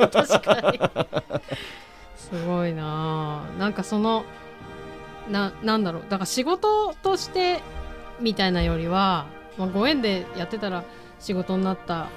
[0.09, 0.79] 確かに。
[2.15, 3.41] すごいな。
[3.59, 4.23] なんかその
[5.29, 6.03] ななんだろう。
[6.03, 7.59] だから仕事として
[8.21, 9.25] みたいなよりは、
[9.57, 10.85] まあ、ご縁でやってたら
[11.19, 12.07] 仕事になった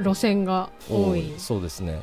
[0.00, 1.34] 路線が多い。
[1.38, 2.00] そうですね。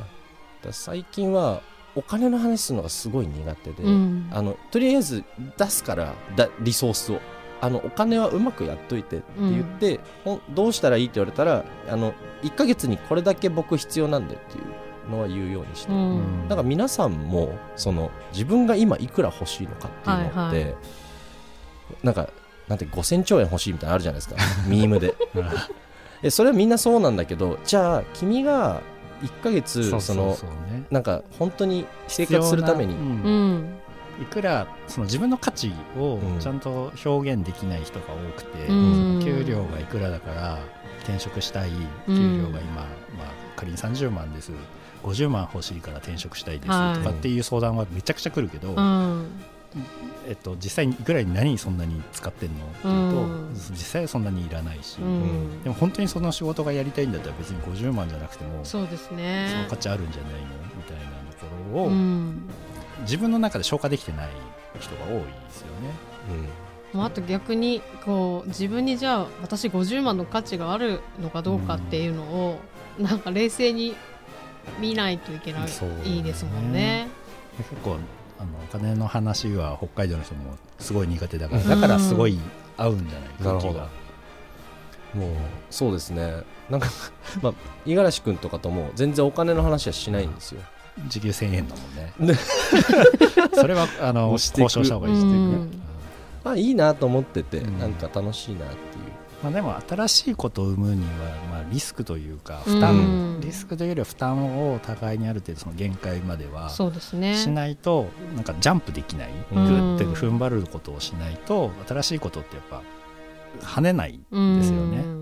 [0.72, 1.62] 最近は
[1.96, 5.24] お金の話するのがすごい苦手で、うん、あのとりあえず
[5.58, 7.20] 出すからだリソースを。
[7.62, 20.76] あのお金はうまくやっといてって言って、うん、どうしたらいいって言われたらあの1か月にこれだけ僕必要なんでっていうのは言うようにして、うん、だから皆さんもその自分が今いくら欲しいのかっていうのって、はいはい、
[22.02, 22.30] なんか
[22.70, 24.36] なんて5000兆円欲しいみたいなのあるじゃないですか。
[24.68, 25.16] ミームで
[26.22, 28.82] えそれはみんなそうなんだけどじゃあ君が
[29.22, 30.38] 1か月その
[30.90, 33.80] なんか本当に生活するために、うん、
[34.22, 40.60] いくらその自分の価値をちゃんと表現できない人が多くて、うん、給料がいくらだから
[41.04, 41.72] 転職したい。
[42.08, 42.86] 給料が今、まあ、
[43.56, 44.52] 仮に30万です。
[45.04, 48.76] 50万欲しいから転職したいですとかっていう相談はめちゃくちゃ来るけど、
[50.28, 59.50] えっと、実際にいくらに何そんなに使ってんのっていうと、うん、実際はそんなにいらないし、うん、でも本当にその仕事がやりたいんだったら別に50万じゃなくてもそうですね。
[59.52, 60.40] その価値あるんじゃないの
[60.76, 62.50] みたいなところを、うん、
[63.02, 64.30] 自分の中で消化できてない
[64.80, 65.94] 人が多いですよね。
[66.94, 72.60] うん、あと逆にこう自分にじゃあ私50万の価値があるのかどうかっていうのを、
[73.00, 73.96] なんか冷静に
[74.80, 75.70] 見ないといけない、
[76.06, 77.08] いいですもんね。
[77.58, 77.98] 結構
[78.40, 82.40] あのお金の話は北海道の人もすごい苦手だからだからすごい
[82.78, 83.88] 合うんじゃない空気が。
[85.14, 85.30] もう
[85.72, 86.44] そうですね。
[86.70, 86.88] なんか
[87.42, 87.54] まあ
[87.86, 90.62] 五十嵐君とかとも全然お金の話はしないんですよ、
[91.08, 91.82] 時給1000円だも
[92.26, 92.36] んね。
[93.56, 95.28] それはあの交渉した方がいいして
[96.44, 99.09] まあいいなと思ってて、うん、なんか楽しいなっていう
[99.42, 101.10] まあ、でも新しいことを生むには、
[101.50, 112.84] まあ、リスクというか負担、うん、リスクというよりは負担を互いにある程度その限界まではそうです、ね、しないとなんかジャンプできない、うん、ぐって踏ん張ることをしないと新しいことってやっぱ
[113.62, 115.20] 跳ねないんですよね。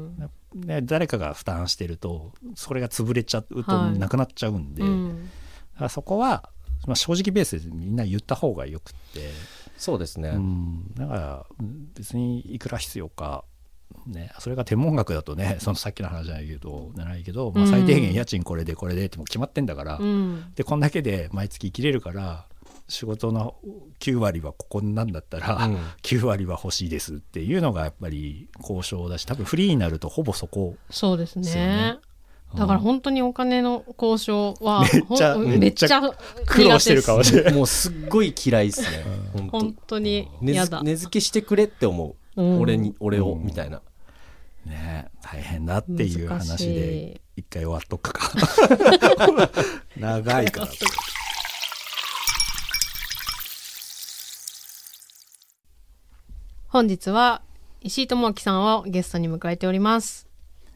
[0.55, 5.29] で誰かが負担してるとそれが潰れちゃうとなくなっちゃうんで、はいうん、
[5.89, 6.49] そこは、
[6.87, 9.29] まあ、正直ベースでみんな言った方がよくって。
[9.77, 11.45] そうですね、うん、だから
[11.93, 13.45] 別にいくら必要か
[14.07, 22.45] ね、それが天文学だとね そのさっきの話じゃないけどじゃないけど、まあ、最低限家賃これでこれでっても決まってんだから、うん、でこんだけで毎月生きれるから
[22.87, 23.55] 仕事の
[23.99, 31.97] 9割はここなんだったら、うん、 9割は欲しいですっていうのがやっぱり交渉だし多分フリーになるとほぼそこ、ね、そうですね。
[32.55, 36.01] だから本当にお金の交渉は めっちゃめっちゃ
[36.45, 37.53] 苦労してるかもしれない。
[37.53, 39.03] もうすっごい嫌いですね。
[39.51, 39.99] 本当。
[39.99, 40.81] に嫌だ。
[40.81, 43.81] 値付けしてくれって思う、うん、俺に俺を、みたいな
[44.67, 48.31] ね大変だっていう話で一回終わっとくか。
[49.97, 50.67] 長いから。
[56.67, 57.41] 本日は
[57.81, 60.27] 石井智明さんをゲストに迎えております。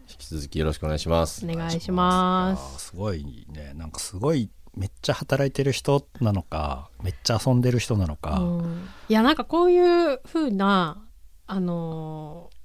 [0.10, 1.45] 引き続きよろしくお願いします。
[1.45, 2.86] お願いします。
[2.88, 3.73] すごいね。
[3.75, 11.04] なんかすごいめっちゃ働いてる人なのかめっちゃ遊んでる人なのか、うん、いやなんかこういうふうな
[11.47, 12.61] あのー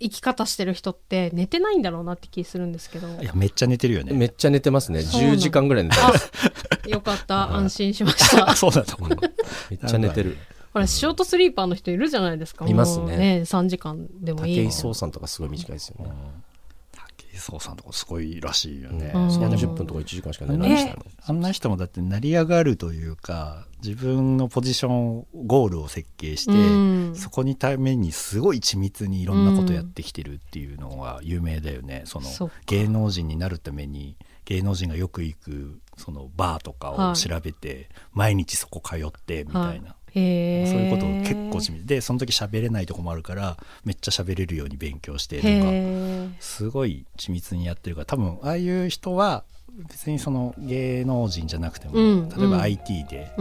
[0.00, 3.08] 生き方してる人って寝てないんだろうなって気するんですけど。
[3.22, 4.12] いやめっちゃ寝てるよね。
[4.12, 5.00] めっちゃ寝てますね。
[5.00, 6.30] 10時間ぐらい寝てます。
[6.88, 7.54] よかった。
[7.54, 8.54] 安心しました。
[8.56, 9.18] そうだと思う。
[9.70, 10.36] めっちゃ寝てる。
[10.72, 12.66] ほらショートスリーパーの人いるじゃないですか。
[12.66, 13.16] いますね。
[13.16, 16.10] ね3時間でもいい武井壮さんとかすごい短いですよね、
[17.36, 26.56] そうさんとかすごいらしいよね、うん、30分とか1時間しか寝ないでしたあんな人もだって成り上がるというか自分のポジションゴールを設計して、う
[27.10, 34.16] ん、そこにためにすごい緻密にいろんなことやってきてるっていうのが有名だよね、その芸能人になるために
[34.46, 49.44] 芸能人がよく行くそのバーとかを調べて、はい、毎日そこ通ってみたいな、はい、そういうことを結構地味でその時喋れないとこもあるからめっちゃ喋れるように勉強してとかすごい緻密にやってるから多分ああいう人は
[49.76, 53.32] 別にその芸能人じゃなくても、うん、例えば IT で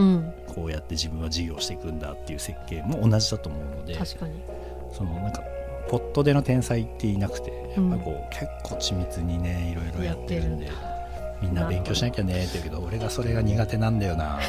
[0.47, 4.41] こうやって自分は事業していくんだっていう設計も同じだと思うので確かに。
[4.91, 5.41] そのなんか
[5.89, 10.71] ポットでの天才っていなくてやっぱこう、結構緻密にねいろいろやってるんで。
[11.43, 14.39] みんな勉強しなきゃねって言うけど俺がそれが苦手なんだよな。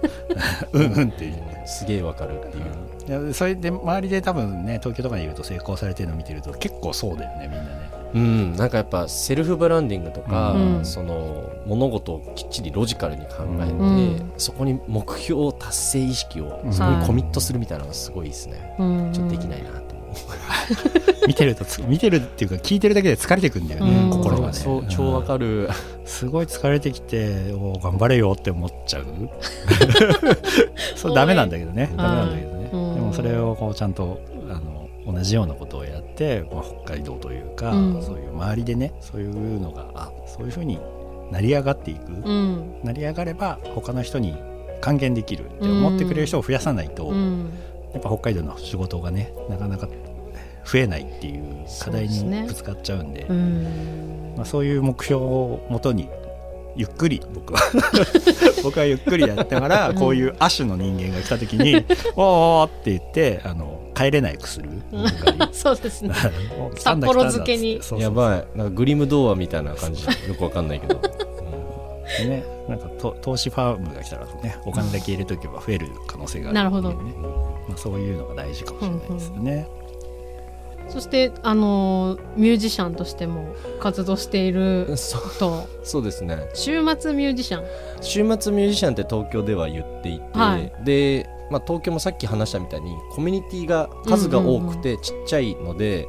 [0.72, 1.32] うんうんって
[1.64, 3.24] すげえわかるっていう。
[3.24, 7.96] いやそれで周りで多分ね東京とかにいると成功されてるのを見てると結構そうだよねみんなね。
[8.14, 19.85] うんなんかやっぱセルフブランディングとか、うん、その物事をきっちりロジカルに考えて、うん、そこに目標達成意識をそこにコミットするみたいなのがすごいですね、うん、ちょっとできないなと
[21.26, 24.52] 見てると見てるっていうか聞いてるだけで疲れてくんだよね、うん、心がね。
[24.52, 25.68] そう超わかる、
[26.04, 29.04] すごい疲れてきてお頑張れよって思っちゃう？
[30.96, 31.92] そうダメなんだけどね。
[31.96, 40.80] ダメなんだけどね、でもそれをこうちゃんとあの同じようなことをやって、まあ、北海道というか、うん、そういう周りでねそういうのがあそういうふうに
[41.30, 44.36] 成り上がっていく、うん、成り上がれば他の人に
[44.80, 47.12] 還元できるって思ってくれる人を増やさないと、
[47.92, 49.88] やっぱ北海道の仕事がねなかなか
[50.66, 56.08] 増えないっていう課題にぶつかっちゃうんでそう、ね、まあ、そういう目標をもとに
[56.76, 57.60] ゆっくり僕は。
[58.62, 61.84] 僕はゆっくりやってからこういう亜種の人間が来た時に
[62.16, 64.68] 「おー」って言ってあの帰れないくする。
[65.52, 66.12] そうですね。
[66.76, 67.80] 札幌漬けに。
[67.98, 68.58] やばい。
[68.58, 70.04] なんかグリム童話みたいな感じ。
[70.04, 71.00] よくわかんないけど、
[72.22, 72.44] うん、ね。
[72.68, 79.85] なんかと投資ファームが来たらねお金だけ入れとけば増える可能性がある、ね、なるほど、まあ、そういうのが大事かもしれないですよね、うんうん
[80.88, 84.86] そしてあのミュージシャンとしても活動している
[85.38, 85.68] と。
[85.82, 86.48] そうですね。
[86.54, 87.64] 週末ミュージシャン。
[88.00, 96.06] 週末ミュージシャンって東京では言っていて、はい、で、まあ、東京もさっき話したみたいにコミュニティが数が多くてちっちゃいので、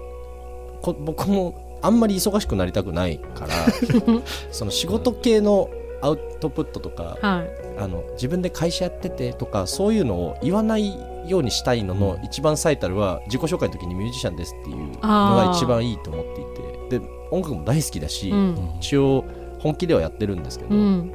[0.81, 3.53] こ僕もあんまり忙しくなりたくないから
[4.51, 5.69] その仕事系の
[6.01, 7.49] アウトプットとか、はい、
[7.79, 10.97] あの自分で会社やっててとかそういうのを言わない
[11.27, 16.45] ようにしたいのの一番最たるは自己紹介の時にミュージシャンですっていうのが一番いいと思ってい
[16.89, 19.25] てで音楽も大好きだし、うん、一応
[19.59, 21.11] 本気ではやってるんですけど、うん、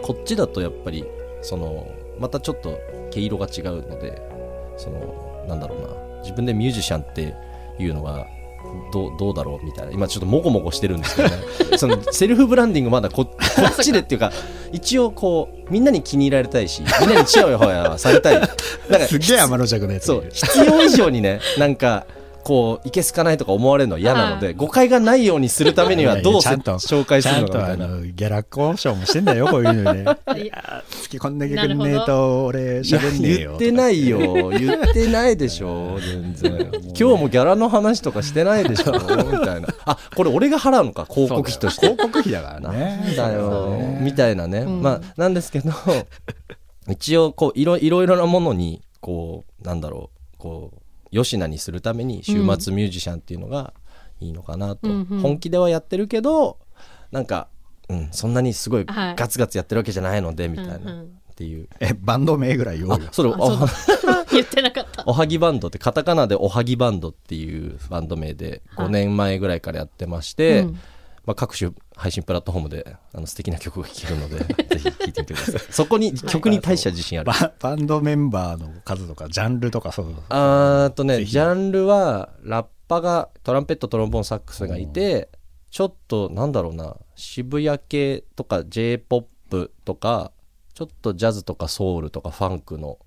[0.00, 1.04] こっちだとやっぱり
[1.40, 1.88] その
[2.18, 2.78] またちょっと
[3.10, 4.22] 毛色が違うので
[4.76, 7.34] そのなんだろうな自分でミュージシャンって
[7.78, 8.26] いうのが
[8.92, 9.92] どどうだろうみたいな。
[9.92, 11.36] 今ちょっともごもごしてるんですけどね。
[11.78, 13.32] そのセルフブランディングまだこ こ
[13.66, 14.32] っちでっていうか
[14.72, 18.34] 一応こうみんなに気に入られたいし みんなにチヤホヤされたい。
[18.34, 18.40] な
[18.98, 22.06] んかすげえ天の弱なやつそう必要以上にねなんか
[22.44, 27.86] こういけすかないとか思われるのは嫌なので誤解がないようにするためにはどう紹介するのかみたいな。
[28.02, 30.04] ギャラ交渉もしてんだよこういうのね
[30.36, 33.72] いや月こんだけくんねえと俺喋んねえよ言って。
[33.72, 45.72] ないよ言ってないでしょ全然今日もギャラの話とかしてないでしょみたいなあこれ俺が払うのか広告費として広告費だからねだよみたいなね、うん、まあなんですけど
[46.88, 50.81] 一応こういろいろなものにこうなんだろうこう
[51.12, 53.72] よしなにするために週末ミュージシャンっていうのが
[54.18, 56.58] いいのかなと、うんうん、本気ではやってるけど
[57.12, 57.48] なんか、
[57.88, 61.02] うん、そんなにすごいガツガツやってるわけじゃないので、みたいな。
[61.02, 61.68] っていう。
[61.78, 63.30] えバンド名ぐらい言おうよそれ
[64.32, 65.02] 言ってなかった。
[65.06, 70.80] おはぎバンドってカタカナでおはぎバンドっていうバンド名で5年前ぐらいからやってまして、うん、
[71.24, 74.38] まあ、各種配信プラットフォームであの素敵な曲が聴けるので
[74.76, 75.60] ぜひ聴いてみてください。
[75.70, 77.30] そこに 曲に対しては自信ある。
[77.60, 85.28] バンドメンバーの数とかジャンルとかそうあとねジャンルはラッパがトランペットトロンボーンサックスがいて
[85.70, 90.32] ちょっとなんだろうな渋谷系とか j p o p とか
[90.74, 92.98] ちょっとジャズとかソウルとかファンクの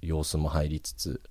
[0.00, 1.22] 様子も入りつつ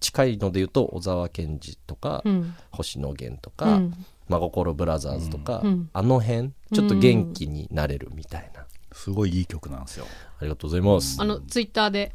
[0.00, 10.06] 近いので言うと小沢健二とか、うん、星野源とか、うん真心ブラザーズとか、うん、あの辺ちょっと元気になれるみたいな、すごいいい曲なんですよ。
[10.38, 11.20] ありがとうございます。
[11.20, 12.12] あのツイッターで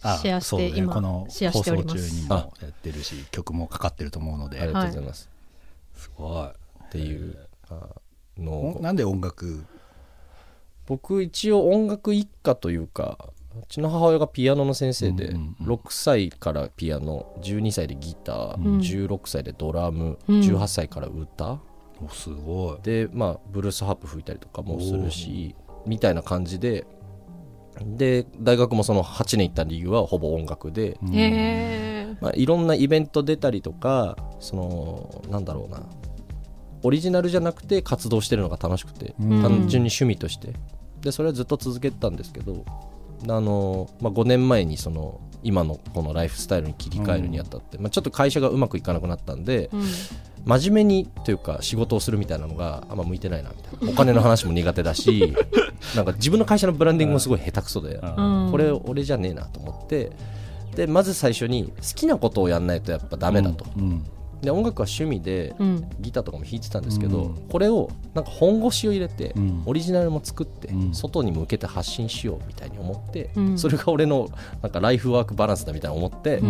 [0.00, 4.60] シェアして、ね、今この放送中にもやってるし曲もかかってると思うので。
[4.60, 5.30] ありがとうございます、
[5.94, 6.48] はい、すごい。
[6.48, 7.38] っていう
[8.36, 9.64] のなんで音楽？
[10.86, 15.32] 僕一応音楽一家というかうちの母親がピアノの先生で、
[15.62, 21.58] 6歳からピアノ12歳でギター、うん、16歳でドラム、うん、18歳から歌。
[22.10, 22.78] すごい。
[22.82, 26.86] でまあブルースハープ吹いたりとかもするしみたいな感じで。
[27.80, 30.98] で大学もその8年行った理由はほぼ音楽で、
[32.20, 35.86] まあ、いろんなイベント出たりとかそのなんだろうな。
[36.82, 40.54] オリジナルじゃなくて活動してるのが楽しくて、単純に趣味として。
[41.00, 42.64] でそれはずっと続けてたんですけど
[43.24, 49.82] あの、まあ、5年前にその今のこのライフスタイルに切り替えるにあたって、うん、まあ、ちょっと会社がうまくいかなくなったんで、うん、
[50.44, 53.92] 真面目にというか仕事をするみたいなのがあんま向いてないなみたいな。
[53.92, 55.34] お金の話も苦手だし
[55.94, 58.00] なんか自分の会社のブランディングもすごい下手くそで、
[58.50, 60.10] これ俺じゃねえなと思って
[60.74, 63.64] でまず最初に好きなことをやんないとやっぱダメだと。
[63.76, 64.04] うん
[64.42, 65.54] で音楽は趣味で
[66.00, 69.34] ギターとかも弾いてたんですけど、うん、これをなんか本腰を入れて、
[69.66, 74.28] オリジナルも作って、外に向けて発信しようみたいに思って、それが俺の
[74.62, 76.40] なんかライフワークバランスだみたいな思って、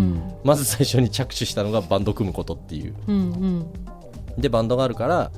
[0.44, 2.94] まず最初に着手したのがバンド組むことっていう。
[4.36, 5.32] でバンドがあるから、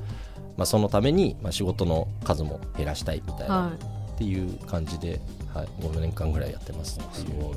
[0.57, 3.73] まあ、そのために、まあ、仕事の数も減らしたいみたいな、はい、
[4.11, 5.19] っていう感じで、
[5.53, 6.99] はい、5年間ぐらいやってます。
[7.13, 7.55] すごい、はい、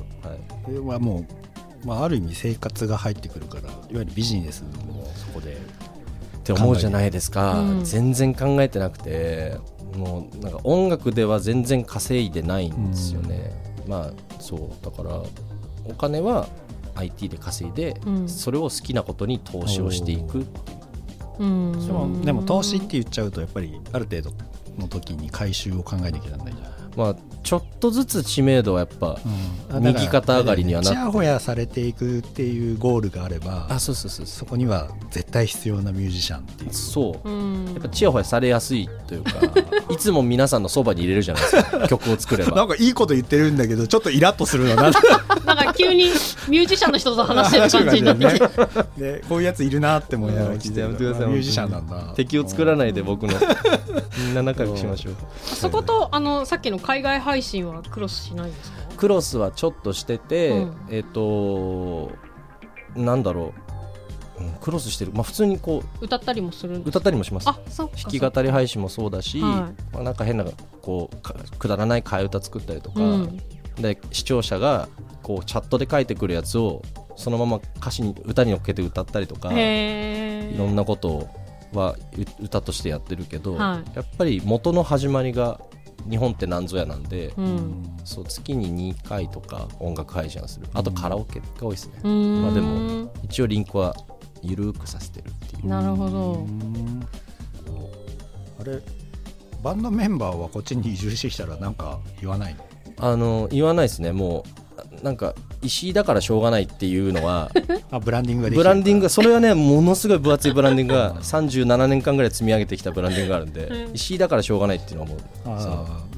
[0.63, 1.25] これはもう
[1.85, 9.57] まあ、ある意味生活が入ってくるからいわゆるビジネスもそこでって思うじゃないですか、うん、全然考えてなくて
[9.95, 13.51] もうなんか音楽では全然稼いでないんですよね、
[13.85, 14.85] うん、まあそう。
[14.85, 15.23] だから
[15.85, 16.47] お金は
[16.95, 20.45] IT で稼いで、うん、それを好きなことに投資をしていく
[21.39, 21.45] う。
[21.45, 24.31] ん、でも投資って言っちゃうとやっぱりある程度
[24.77, 26.93] の時に回収を考えなきゃならないじゃん。
[26.95, 27.15] まあ
[27.45, 29.19] ちょっとずつ知名度はやっぱ
[29.79, 36.73] 右肩上がりにはなって、ちやほやされていくっていうゴールがあればあそうそうそうそこには絶対必要なミュージシャンっていう。
[36.73, 37.29] そう。
[37.73, 39.31] やっぱちやほやされやすいというか
[39.93, 42.55] いつも皆さんのそばに入れるじゃないですか曲を作れば。
[42.57, 44.89] なんかいいこと言ってるんだけどちょっとイラッとするのな。
[45.45, 46.05] なんか急に
[46.47, 49.23] ミュージシャンの人と話してる感じになって。
[49.29, 52.13] こういうやついるなって思いながら聞いてミュージシャンなんだ。
[52.15, 53.33] 敵を作らないで僕の
[54.17, 55.15] みんな仲良くしましょう。
[55.43, 58.77] そことあのさっきの海外配信はクロスしないですか？
[58.97, 62.11] クロスはちょっとしてて、うん、えっ、ー、と
[62.95, 63.53] なんだろ
[64.39, 67.49] う、うん、クロスしてる、まあ、普通にこう歌ったりもする歌ったりもします。
[67.49, 70.45] あそう弾き語り配信もそうだし、はい、まあ、なんか変な
[70.81, 73.37] こうくだらない替え歌作ったりとか、うん、
[73.77, 74.87] で視聴者が
[75.23, 76.81] こうチャットで書いてくるやつを
[77.15, 81.27] そのまま歌詞に歌に乗っけて歌ったりとかいろんなこと
[81.73, 81.95] は
[82.41, 85.59] 歌としてやってるけど、はい、やっぱり元の始まりが
[86.09, 90.67] 日本って何ぞやなんで、うん、そう月に2回とか音楽配信をする。
[90.73, 93.95] あとカラオケが多いですね、うん、まあ、でも一応リンクは
[94.41, 95.67] 緩くさせてるっていう。
[95.67, 96.45] なるほど。
[98.59, 98.79] あれ
[99.63, 102.65] バンドメンバーはこっちに移住してきたら何か言わないの？
[102.97, 104.11] あの言わないですね。
[104.11, 104.64] もう
[105.03, 107.51] なんか石井だからしょうがないっていうのは
[107.91, 115.19] あブランディングがブランディングそれはねものすごい分厚いブランディングが37年間ぐらい積み上げてきたブランディングがあるんで、 石井だからしょうがないっていうのはもう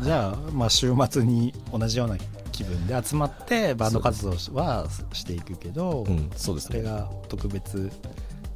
[0.03, 2.17] じゃあ、まあ、週末に同じような
[2.51, 7.91] 気分で集まってバンド活動はしていくけど、うん、そうです、ね、それが特別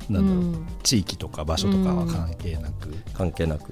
[0.10, 3.72] なんだろう、うん、地域とか場所とかは関係なく、関係なく。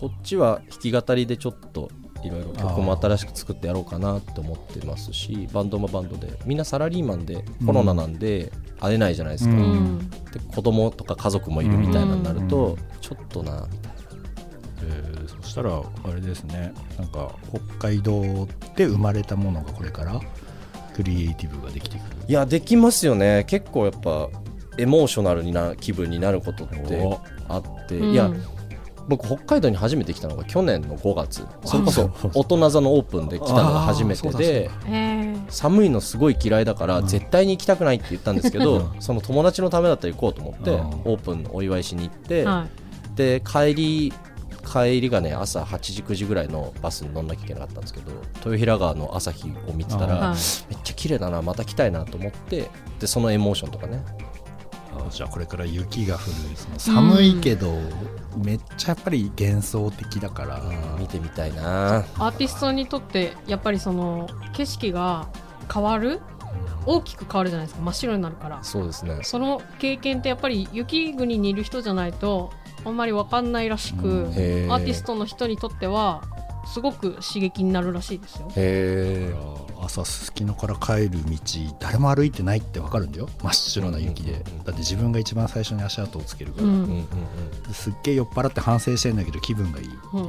[0.00, 1.90] こっちは弾き語りでちょっと
[2.26, 6.38] いろいろ曲も新しく作ってやろうかなって思ってますしバンドもバンドで。
[6.44, 13.96] みんなサラリーマンでコロナなんで会えないじゃないですか、うん、で子供とか家族もいるみたいなになると、ちょっとなみたいな。
[14.82, 16.74] えー、そしたらあれですね。
[16.98, 17.34] なんか
[17.78, 18.46] 北海道
[18.76, 20.20] で生まれたものがこれから
[20.94, 22.16] クリエイティブができてくる。
[22.28, 23.44] いやできますよね。
[23.46, 24.28] 結構やっぱ
[24.78, 27.18] エモーショナルな気分になることって
[27.48, 28.30] あって、いや
[29.08, 31.46] 僕北海道に初めて来たのが去年の5月。
[31.64, 34.70] それこそ大人座のオープンで来たのが初めてで
[35.48, 40.70] 寒いのすごい嫌いだから絶対に行きたくないって言ったんですけどその友達のためだったら行こうと思って
[41.04, 42.44] オープンのお祝いしに行って
[43.14, 44.12] で帰り
[44.70, 50.34] 帰りがね朝8時9時ぐらいのバスに乗んなきゃいけなかったんですけど豊平川の朝日を見てたら
[50.68, 54.02] めっちゃ綺麗だなまた来たいなと思ってでそのエモーションとかね
[55.10, 56.24] じゃあこれから雪が降る
[56.56, 57.72] その寒いけど、
[58.36, 60.62] めっちゃやっぱり幻想的だから、
[60.98, 61.98] 見てみたいな。
[61.98, 65.28] アーティストにとってやっぱりその景色が
[65.72, 66.20] 変わる？
[66.86, 67.84] 大きく変わるじゃないですか。
[67.84, 68.62] 真っ白になるから。
[68.62, 69.18] そうですね。
[69.22, 72.52] その経験ってやっぱり雪国にいる人じゃないと
[72.84, 76.22] あんまり分かんないらしく、うん、アーティストの人にとっては
[76.72, 78.48] すごく刺激になるらしいですよ。
[78.54, 79.34] へ
[79.80, 81.38] 朝すすきのから帰る道
[81.80, 83.28] 誰も歩いてないって分かるんだよ。
[83.42, 87.06] 真っ白な雪で、だって自分が一番最初に足跡をつけるから、うん、
[87.72, 89.86] すっげえ酔っ払って反省してんだけど気分がいい。
[89.86, 90.20] ってい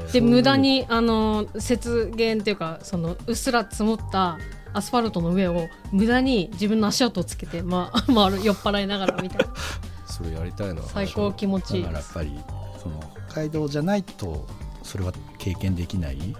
[0.00, 4.38] う、うん、で無駄にあの雪原っていうかそのうっすら積もった
[4.72, 9.54] アスファルトの上を無駄に自分の足跡をつけて、ま、 回る酔っ払いながらみたいな。
[10.06, 10.82] それやりたいな。
[10.82, 11.82] 最高気持ちいい。
[11.82, 12.40] だからやっぱり
[12.82, 14.46] その北海道じゃないと
[14.82, 16.36] それは経験できない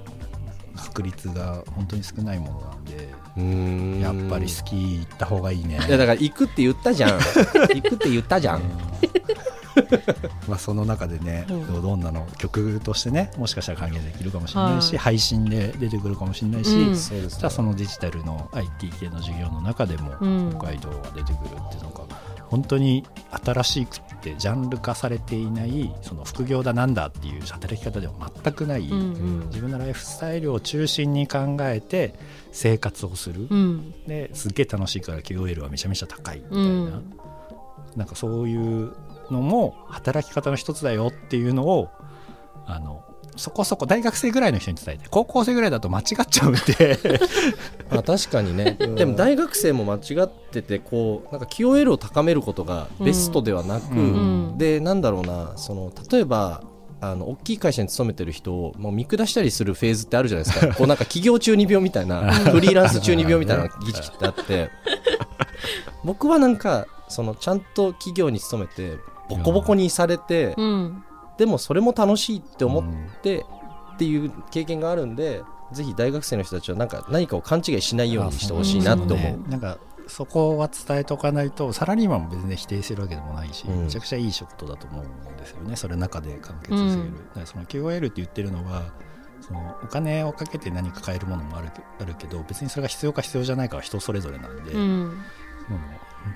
[0.76, 5.78] 確率が本当に少ないものなんでやっぱりスキー行った方がいいね。
[5.86, 7.10] いやだから行くって言ったじゃん。
[7.74, 8.62] 行くって言ったじゃん。
[10.48, 20.10] まあその中でね、うん、どんなの曲としてねもしかしたら還元できるかもしれないし、配信で出てくるかもしれないし、うん、そしたらそのデジタルの IT 系の授業の中でも
[20.58, 22.04] 北海道が出てくるっていうのが
[22.48, 23.04] 本当に
[23.44, 28.92] 新しくてジャンル化されていないその副業だなんだっていう働き方では全くない、うん。
[28.92, 32.14] うん、自分のライフスタイルを中心に考えて
[32.50, 37.14] 生活をする、うん、ですっげえ楽しいから QOL はめちゃめちゃ高いみたいな、うん、
[37.96, 38.94] なんかそういう
[39.30, 41.90] のも働き方の一つだよっていうのを
[42.66, 43.04] あの
[43.36, 46.98] そこそこ大学生ぐらいの人に伝えて高校生ぐらいだと間違っちゃうんで。
[47.90, 56.62] あ確かにね、うん、でも大学生も間違っててこうなんか QOL を高めることがベストではなく、うん、でなんだろうなその例えば
[57.00, 60.72] あの大きい会社に勤めてる人をもう見下したりするフェーズってあるじゃないですか。
[60.74, 64.70] こうなんか企業中二病みたいなフリーランス中二病みたいな 儀式ってあって。
[66.04, 71.04] 僕はなんかそのちゃんと企業に勤めてボコボコにされて、うん、
[71.38, 72.84] でもそれも楽しいって思っ
[73.22, 73.44] て
[73.94, 79.16] っていう経験があるんで、ぜひ大学生の人たちはなんか何かを勘違いしないようにしてほしいなって思う。
[79.16, 85.76] ね、なんかそこは伝えておかないとサラリーマンも別に否定するわけでもないし、うん、めちゃくちゃいい仕事だと思うんですよね。
[85.76, 87.02] それの中で完結する、
[87.36, 88.92] うん、その QOL って言ってるのは
[89.40, 91.70] そのお金をかけて何か買えるものもある
[92.00, 95.22] あるけど別にそれが必要か必要じゃないかは人それぞれなんで、うん、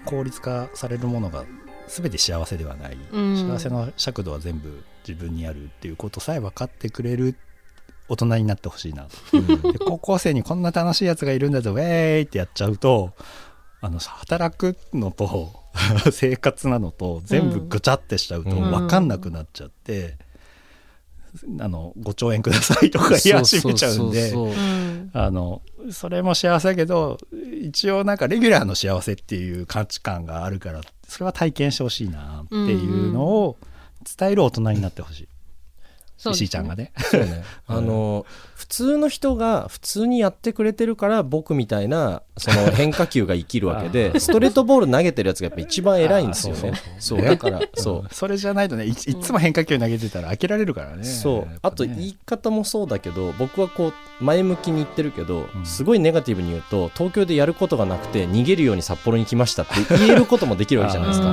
[0.04, 1.44] 効率化されるものが
[1.88, 7.36] 全て幸せではない、うん、幸せの尺度は全部自分にあるっていうことさえ分かってくれる
[8.08, 13.12] 大人になってほしいな、うん、で高校生にこんな楽しいやつがいるんだぞウェーイってやっちゃうと
[13.80, 15.52] あの働くのと
[16.10, 20.16] 生活なのと全部ぐちゃってしちゃうと分かんなくなっちゃって、
[21.44, 24.34] うん、あの5兆円くださいとか言い始めちゃうんで
[25.12, 27.18] あのそれも幸せだけど
[27.62, 33.56] 一応なんかレギュラーの幸せっていう価値観があるからそれは体験してほしいなっていうのを
[34.18, 35.28] 伝える大人になってほしい。
[36.18, 36.92] 石井ちゃんがね。
[36.96, 37.44] そうね。
[37.66, 46.72] あの、普通の人が普通にやってくれてるから僕みたいなその変化球が生きるわけで、 ストレートボール投げてるやつがやっぱ一番偉いんですよね。
[46.98, 48.14] そうだから、 そう。
[48.14, 51.04] それじゃないとねい、いつも変化球投げてたら飽きられるからね。
[51.04, 51.58] そう。
[51.62, 53.88] あと言い方もそうだけど、僕はこ
[54.20, 61.28] う前向きに言ってるけど、すごいネガティブに言うと、東京でやることがなくて逃げるように札幌に来ましたって言えることもできるわけじゃないですか。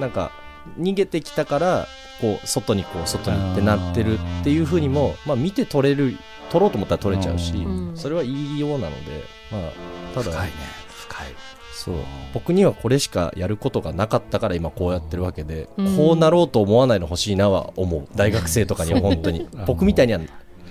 [0.00, 0.30] なんか
[0.78, 1.86] 逃げてきたから
[2.20, 6.16] こう外にこう外にってなってるっていうふうにも、まあ、見て取れる
[6.50, 9.70] 取ろうと思ったら取れちゃうし、それはいいようなので、まあ、
[10.14, 10.52] ただ深いね。
[10.90, 11.26] 深い。
[11.74, 11.94] そう。
[12.34, 18.08] 僕にはこれしかやることがなかったから今こうやってるわけで、こうなろうと思わないの欲しいなは思う。
[18.16, 19.46] 大学生とかには本当に。
[19.66, 20.20] 僕みたいには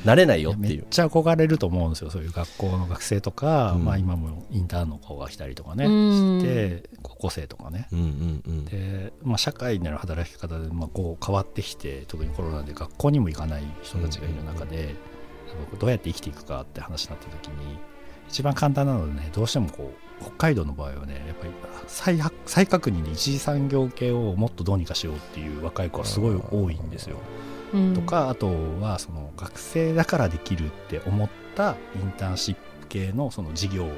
[0.04, 0.82] なれないよっていう。
[0.82, 2.10] めっちゃ憧れると思うんですよ。
[2.10, 6.84] そういう学校の学生とか、うん、まあ、今もインターンの子が来たりとかね、うん、して
[7.18, 14.96] 高校生とかね、うんうんうん、で、まあ、社会での働き方で、まあ、こう変わってきて特にコロナで学校にも行かない人たちがいる中で、
[15.72, 17.80] うん、どうやって生きていくかって話になった時に
[18.30, 21.54] 一番簡単なのでねどうしてもこう北海道の場合はねやっぱり
[21.88, 27.18] 再再確認で一次産業系をもっとどうにかしようっていう若い子はすごい多いんですよ。
[27.94, 28.48] とか、あと
[28.82, 33.90] はその学生だからできるって思ったインターンシップ系のその事業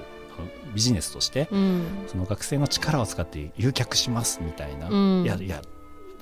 [0.74, 5.62] ビジネスとして、うん、その学生の力を使って誘客しますみたいな、うん、いやいや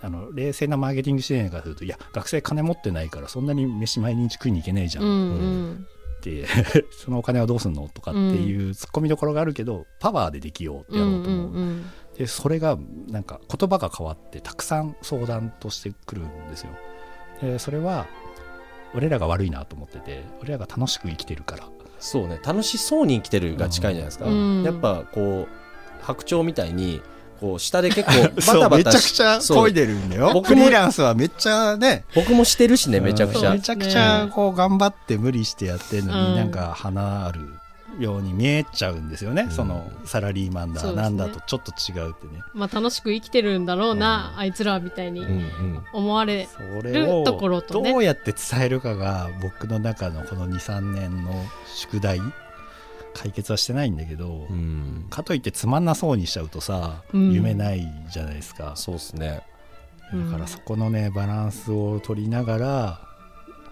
[0.01, 5.87] あの冷静なマーケティング支援からするといや学生金持ってないからそんなに飯毎日食いに行けないじゃん、うん、
[6.17, 6.45] って
[6.91, 11.47] そのお金はどうすんのとかっていうツッコミどころがあるけどパワーでできようってやろうと思う。
[11.47, 11.85] うんうんうん。
[12.17, 16.71] でそれがなんか言葉が変わってたくさん相談としてくるんですよ。
[17.41, 18.07] でそれは
[18.95, 21.69] 俺らが悪いなと思ってて俺らが楽しく生きてるから
[21.99, 27.01] そうね楽しそうに生きてるが近いじゃないですか、うん、やっぱこう白鳥みたいに
[27.39, 30.31] こう下で結構 バタバタめちゃくちゃ漕いでるんだよ。
[30.33, 32.03] 僕フリーランスはめっちゃね。
[32.15, 37.41] 僕もしてるしねめちゃくちゃ、めちゃくちゃこう頑張って無理してやってるのに、なんか花ある
[37.99, 42.41] ように見えちゃうんですよね、うん、そのサラリーマンだ、ね、なんだとちょっと違うってね。
[42.53, 45.25] まあ楽しく生きてるんだろうな、うん、あいつらみたいに
[45.93, 46.47] 思われ
[46.83, 51.33] るところと、ね、どうやって伝えるかが僕の中のこの23年の
[51.65, 52.19] 宿題
[53.13, 58.73] 解決はしてないんだけど、うん、かといってつまんなそうにしちゃうとさ、夢ないじゃないですか。
[58.75, 59.41] そうですね。
[60.13, 63.06] だからそこのねバランスを取りながら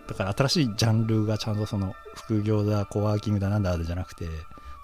[0.07, 4.25] だから新しいジャンルがちゃんとその副業だコワーキングだなんだじゃなくて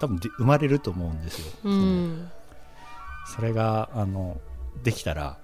[0.00, 1.52] 多分生まれると思うんですよ。
[1.64, 2.30] うん、
[3.26, 4.40] それがあの
[4.82, 5.38] できたら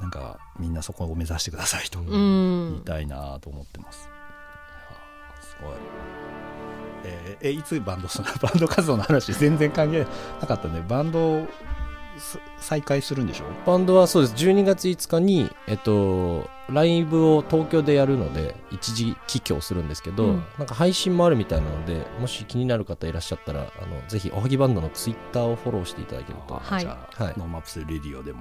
[0.00, 4.08] なんかみんなそこを目指してくださいと言いたいなと思ってます。
[5.42, 5.72] すごい。
[7.04, 8.08] えー、えいつバンド
[8.40, 10.06] バンド活動の話全然関係
[10.40, 11.46] なかったんでバンド
[12.58, 13.44] 再開するんでしょ？
[13.66, 14.34] バンドはそうです。
[14.34, 28.40] 12月5日に、えっと、ライブを東京でやるので一時帰郷するんですけど、うん、なんか配信もあるみたいなのでもし気になる方いらっしゃったらあのぜひおはぎバンドのツイッターをフォローしていただけると、はい、じゃあ、はい、 NoMaps Radio でも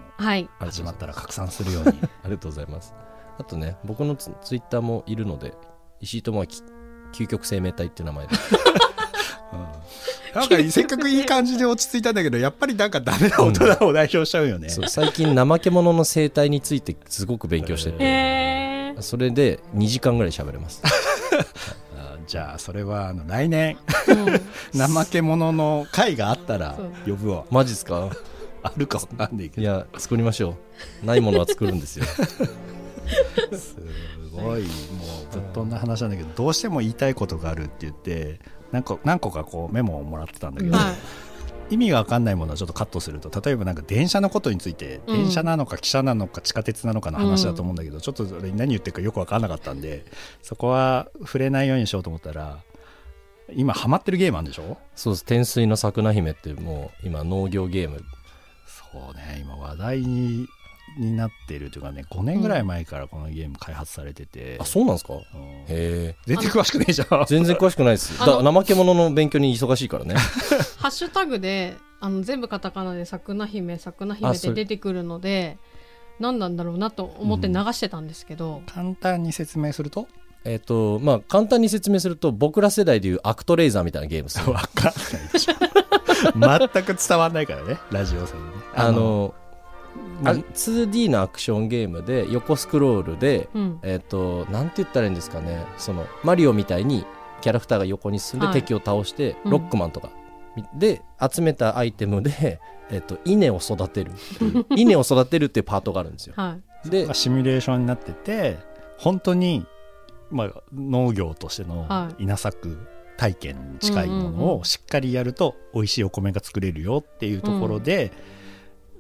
[0.60, 2.94] 始まったら拡散するように、 ありがとうございます。
[3.38, 5.54] あとね僕のツツイッターもいるので
[6.00, 6.46] 石井智明
[7.14, 8.36] 究極生命体っていう名前で
[10.34, 18.42] なんか せっかくいい感じで落ち着いたんだけどやっぱりなんかダメな大人を代表しちゃうよね、うん、最近怠け者の生態についてすごく勉強してて。
[19.02, 20.82] それで2時間ぐらい喋れます。
[22.28, 23.78] じゃあそれはあの来年、
[24.74, 27.46] 怠け者の会があったら呼ぶわ。
[27.50, 28.10] マジっすか？
[28.64, 29.62] あるかわかんないけど。
[29.62, 30.56] いや作りましょ
[31.04, 31.06] う。
[31.06, 32.06] ないものは作るんですよ。
[32.06, 33.76] す
[34.32, 34.62] ごい。
[34.62, 34.68] も
[35.32, 38.40] うぶっ飛んだ話なんだけどどうしても言いたいことがあるって言って
[38.72, 40.94] 何個何個かこうメモをもらってたんだけど、は
[41.70, 50.06] い、意味が分かんないものはちょっとカットすると例えばなんか電車のことについて、うん、電車なのか汽車なのか地下鉄なのかの話だと思うんだけど、うん、ちょっと何言ってるかよく分かんなかったんで
[50.42, 52.60] そこは触れないようにしようと思ったら
[53.54, 54.78] 今ハマってるゲームあるんでしょ？
[54.96, 55.26] そうです。
[55.26, 58.02] 天水の桜姫ってもう今農業ゲーム。
[58.66, 59.40] そうね。
[59.42, 60.48] 今話題に
[60.98, 65.26] になってるというかね5年ぐらい前からこのゲーム開発されてて、うん、あそうなんですか、うん、へ
[65.70, 66.16] え。
[66.26, 67.26] 全然詳しくないじゃん。
[67.28, 68.18] 全然詳しくないです。
[68.20, 70.16] だ怠け者の勉強に忙しいからね。
[70.78, 75.58] ハッシュタグであの全部カタカナで「さくな姫さくな姫」って出てくるので
[76.20, 80.08] 何なんだろうなと思って流してたんですけど、うん、簡単に説明すると？
[80.44, 85.30] えっ、ー、とまあ簡単に説明すると僕ら世代でいうアクトレーザーみたいなゲームです 分かんない。
[85.32, 85.54] でしょ
[86.74, 88.52] 全く伝わんないからねラジオさんにね。
[88.74, 89.41] あのま
[90.26, 95.66] あ、2D のアクションゲームで横スクロールで、うん、えっ、ー、となんて言ったらいいんですかね。
[95.78, 97.06] そのマリオみたいに
[97.42, 100.12] キャラクターが横に進んで敵を倒して、はい、ロックマンとか、
[100.56, 102.60] うん、で集めたアイテムで、
[102.90, 104.12] えーと、稲を育てる。
[104.76, 106.34] 稲を育てるっていうパートがあるんですよ。
[106.38, 108.58] はい、でシミュレーションになってて
[108.98, 109.66] 本当に、
[110.30, 111.88] まあ、農業としての
[112.20, 112.78] 稲作
[113.18, 118.12] 体験に近いものをしっかりやると美味しいお米が作れるよっていうところで。
[118.36, 118.41] うん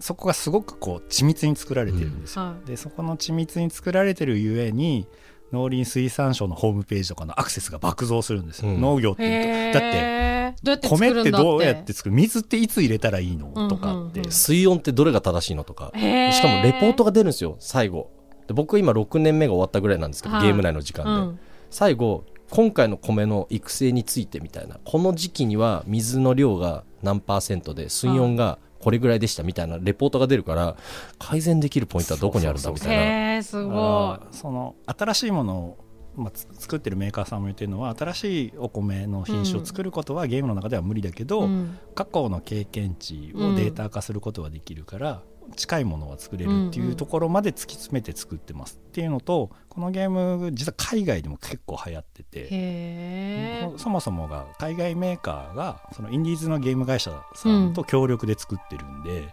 [0.01, 2.49] そこがすごくこう緻密に作られてるんですよ、うん。
[2.49, 5.07] はい、でそこの緻密に作られてるゆえに
[5.51, 9.23] 農林水産省のホームページとかのアクセスが爆増するんですよ、うん、農業って。
[9.23, 10.87] いうとだって。
[10.89, 12.15] 米ってどうやって作る？
[12.15, 14.29] 水っていつ入れたらいいの、とかって。
[14.31, 15.91] 水温ってどれが正しいのとか。
[15.95, 18.11] しかもレポートが出るんですよ最後。
[18.47, 21.39] で僕今6年目が終わったぐらいなんですけど、ゲーム内の時間で、うん、
[21.69, 24.79] 最後今回の米の育成についてみたいな。
[24.83, 30.75] この時期には水の量が何パーセントで水温がこれぐらいでしたみたいなレポートが出るから
[31.19, 33.43] 改善できるポイントはどこにあるんだみたいな。
[33.43, 34.35] すごい。
[34.35, 45.21] その新しいものをまあ、作ってるメーカーさんも言ってるのは新しいお米の品種を作ることはゲームの中では無理だけど、うん、過去の経験値をデータ化することはできるから、
[45.55, 59.29] 近いものは作れるっていうところまで突き詰めて作ってますっていうのとこのゲーム実は海外でも結構流行っててそもそもが海外メーカーがそのインディーズのゲーム会社さんと協力で作ってるんで、うん、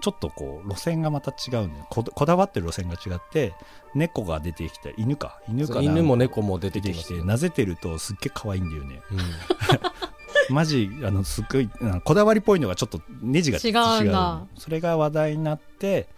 [0.00, 1.84] ちょっとこう路線がまた違うね。
[1.90, 3.54] ここだわってる路線が違って
[3.94, 9.18] 猫が出てきた犬か犬か犬も猫も出てきてなぜてるとすっげえ可愛いんだよね、うん
[10.50, 11.70] マジあのすごい
[12.04, 13.70] こだわりっぽいのがちょっとネジが違
[14.06, 16.08] うそれが話題になって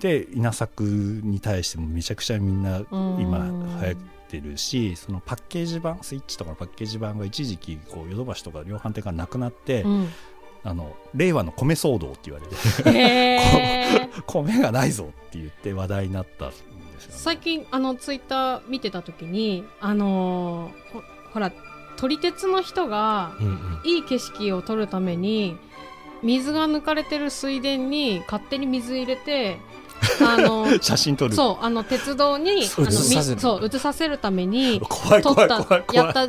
[0.00, 3.46] で稲作に対してもめちゃくちゃみんな今
[3.80, 3.96] 流行っ
[4.28, 10.08] てるしそのパッケージ版スイッチとかのパッケージ版が一時期こうヨドバシとか量販店がなくなって、うん、
[10.64, 16.70] あの令和の米騒動って言われて 米がないぞって言って話題になったんですよ、ね、
[17.08, 21.52] 最近あのツイッター見てた時にあのー、ほほら
[22.04, 23.32] 撮り鉄の人が
[23.82, 25.56] いい景色を撮るために
[26.22, 29.56] 水が抜かれてる水田に勝手に水入れて
[30.20, 31.34] あの写真撮る。
[31.34, 32.90] そうあの鉄道にあの
[33.38, 34.82] そう映させるために
[35.22, 35.46] 撮った
[35.94, 36.28] やったっ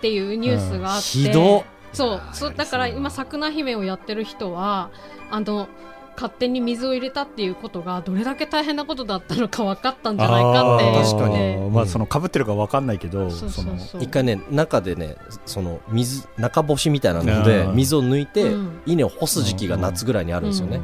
[0.00, 4.90] ていうニュースがあって、うん、そうそうだから今桜姫をやってる人は
[5.28, 5.66] あの
[6.14, 13.28] 勝手に水を入れたっていうことがどれだけ大変なことだったのか分かったんじゃないかって確かに、まあそのかぶってるか分かんないけど
[14.00, 18.52] 一回ね中でねその水中干しみたいなので水を抜いて、
[18.86, 20.80] 稲を干す時期が夏ぐらいにあるんですよね、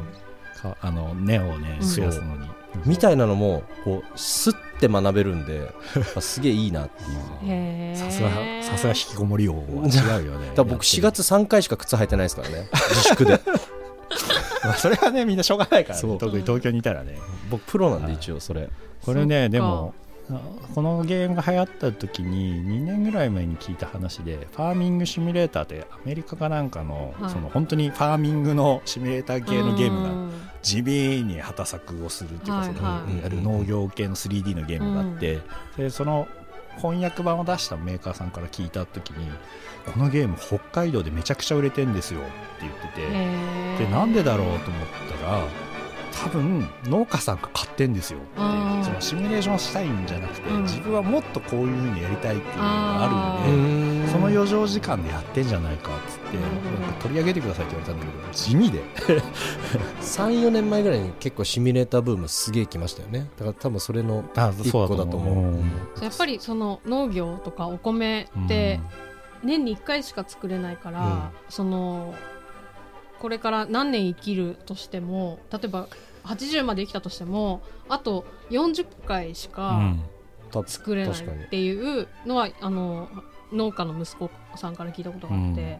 [0.81, 2.47] あの根をね増やすのに、
[2.85, 5.71] みたいなのもこうすって学べるんで
[6.19, 7.95] すげえいいなっていう。
[7.95, 8.29] さすが
[8.61, 10.51] さすが引きこもり王は違うよね。
[10.55, 12.67] だ僕4月3回しか靴履いてないですからね。
[12.71, 13.39] 自粛で
[14.77, 16.17] それはねみんなしょうがないからね。
[16.19, 17.17] 特に東京にいたらね。
[17.49, 18.69] 僕プロなんで一応それ。
[19.03, 19.93] これねでも
[20.75, 35.39] このゲームが流行った時に2年ぐらい前に聞いた話でファーミングシミュレーターってアメリカかなんかの,、その本当にファーミングのシミュレーター系のゲームが地味に畑作をするっていうかそのやる農業系の 3D のゲームがあって、
[35.77, 36.27] でその
[36.77, 39.29] 翻訳版を出したメーカーさんから聞いた時に
[39.93, 42.29] このゲーム北海道でめちゃくちゃ売れてんですよって
[42.61, 42.87] 言って
[43.81, 44.87] てでなんでだろうと思っ
[45.19, 45.43] たら
[46.23, 48.19] 多分農家さんが買ってんですよ。
[48.19, 56.37] ってそのシミュレーションしたいんじゃなくて、うん、自分はもっとこういうふうにやりたいっていうのがあるんでその余剰時間でやってんじゃないかっつって
[57.01, 58.81] 取り上げてくださいって言われたんだけど地味で。
[60.01, 63.29] 34年前ぐらいに結構シミュレーターブームすげえ来ましたよね。
[63.37, 64.23] だから多分それの
[64.63, 66.03] 一個だと思う。
[66.03, 68.79] やっぱりその農業とかお米って
[69.43, 72.15] 年に1回しか作れないから、うん、その
[73.19, 75.87] これから何年生きるとしても例えば
[76.27, 79.95] 80まで生きたとしてもあと40回しか
[80.65, 83.09] 作れないっていうのは、あの
[83.51, 85.61] 農家の息子さんから聞いたことがあって。
[85.61, 85.79] うん。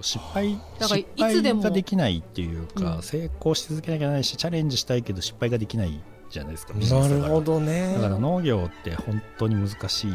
[0.00, 7.92] 失敗だからいつでもができないっていうか、うん、成功し続けなきゃないしチャレンジしたいけど失敗ができないじゃないですかなるほどね。
[7.94, 10.12] だから農業って本当に難しい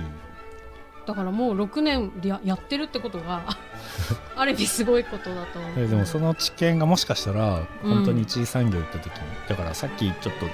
[1.08, 3.43] だからもう6年ややってるってことが
[4.36, 5.88] ある意味すごいことだと思う。
[5.88, 10.45] でもその知見がもしかしたら本当に一次産業行った時に、うん、だからさっきちょっと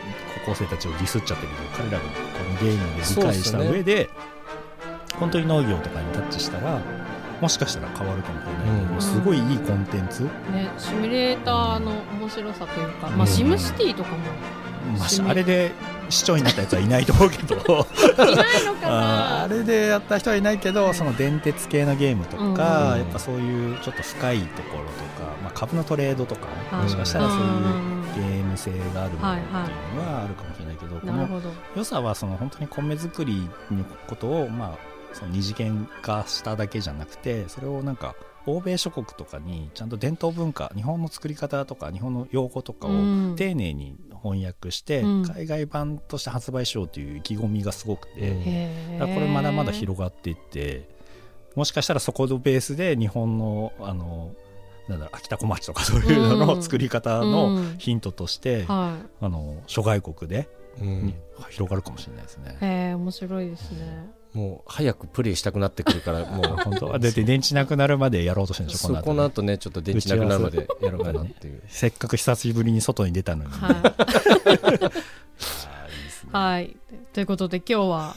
[0.46, 2.10] 高校生たちをディスっちゃったけど彼らがこ
[2.54, 4.10] のゲームで理解した上で、ね、
[5.20, 6.80] 本当に農業とかにタッチしたら
[7.42, 14.18] もしかしたら変わるかもしれないけど、うん、すごいいいコンテンツ、ね、シミュレーターの面白さというか、まあ、シムシティとかも、
[14.84, 15.72] まあ、あれで
[16.10, 17.88] 市長になったやつはいないと思うけど。
[18.86, 22.44] あれでやった人はいないけどその電鉄系のゲームとか、
[22.94, 27.46] うん、やっぱそういうちょっと深いところとか、まあ、株のトレードとか、もしかしたらそういう
[28.16, 31.42] ゲーム性があるものっていうのはあるかもしれないけど、この
[31.76, 38.16] 良さはその本当に米作りのことを、まあ、その二次元化しただけじゃなくてそれをなんか
[38.46, 42.92] 欧米諸国とかにちゃんと伝統文化日本の作り方とか日本の用語とかを
[43.36, 48.70] 丁寧に翻訳して、海外版として発売しようという意気込みがすごくて、
[49.00, 50.88] これまだまだ広がっていって
[51.56, 54.34] もしかしたらそこのベースで日本のあの
[54.88, 60.50] なんだ秋田小町とかそういうのの作り方のヒントとして、あの諸外国で、
[61.50, 62.58] 広がるかもしれないですね。
[62.62, 64.23] へえ面白いですね。
[64.34, 66.58] もう早くプレイしたくなってくるから もう。
[66.58, 71.62] 本当はだって電池なくなるまでやろうとしてるんでしょこの後、ね、この後ねちょっと電池なくなるまでやろうかなっていう。
[71.68, 71.88] せ。
[71.88, 73.74] っかく久しぶりに外に出たのに、はい。
[76.32, 76.76] はい、
[77.14, 78.16] ということで今日は、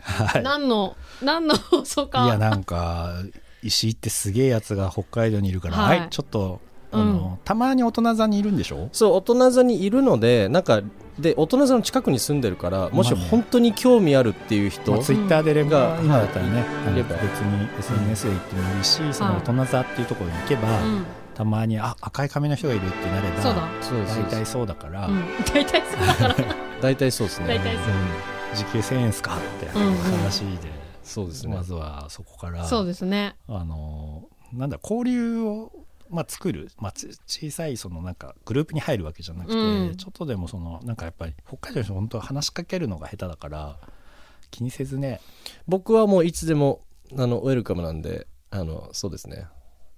[0.00, 2.24] はい、何の何の放送か。
[2.24, 3.14] いやなんか
[3.62, 6.60] 石井ってすげえやつが北海道にいるから、はい、はい、ちょっと
[6.90, 8.88] あの、うん、たまに大人座にいるんでしょ？
[8.92, 10.82] そう大人座にいるのでなんか
[11.18, 20.68] で大人座の近くに住んでるからもし本当に興味あるっていう人、まあ、ツイッターでレが今だったらね、うん、別に SNS で行ってもいいし、その大人座っていうところに行けば、
[21.34, 23.68] たまにあ赤い髪の人がいるってなればそうだ。
[24.14, 25.08] 大体そうだから、
[25.52, 26.36] 大体そうだから。
[26.80, 27.48] 大体そうですね。
[27.48, 30.70] 大体そう、時給1000円ですかって話で、
[31.02, 31.54] そうですね。
[31.54, 33.34] まずはそこからそうですね。
[33.48, 35.72] あのなんだ交流を
[36.10, 36.92] まあ、作る、まあ、
[37.26, 43.78] 小さいそのなんかグループに入るわけじゃなくて、うん、ちょっとでもそのなんかやっぱり北海道の人本当話しかけるのが下手だから
[44.50, 45.20] 気にせずね。
[45.66, 46.82] 僕はもういつでも
[47.16, 49.46] あのウェルカムなんであのそうですね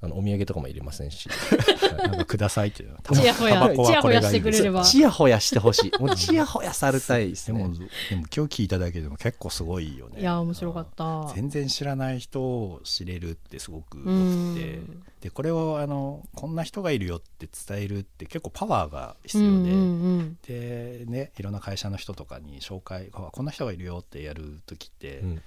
[0.02, 1.28] あのお土産とかも入れませんし。
[1.98, 2.96] なんかくださいっていう。
[3.12, 3.70] ちやほや。
[3.74, 4.82] ちやほやしてくれれば。
[4.82, 6.00] ちやほやしてほしい。
[6.00, 7.58] もうちやほやされたいですね。
[7.58, 10.20] でもでも今日聞いただけでも結構すごいよね。
[10.20, 11.30] いや面白かった。
[11.34, 14.80] 全然知らない人を知れるってすごくよくて。
[15.20, 19.76] でこれをあのこんな人がいるよって伝えるって結構パワーが必要で、うんうんう
[20.20, 25.40] ん、でねいろんな会社の人とかに紹介こんな人がいるよってやる時って、うんうん。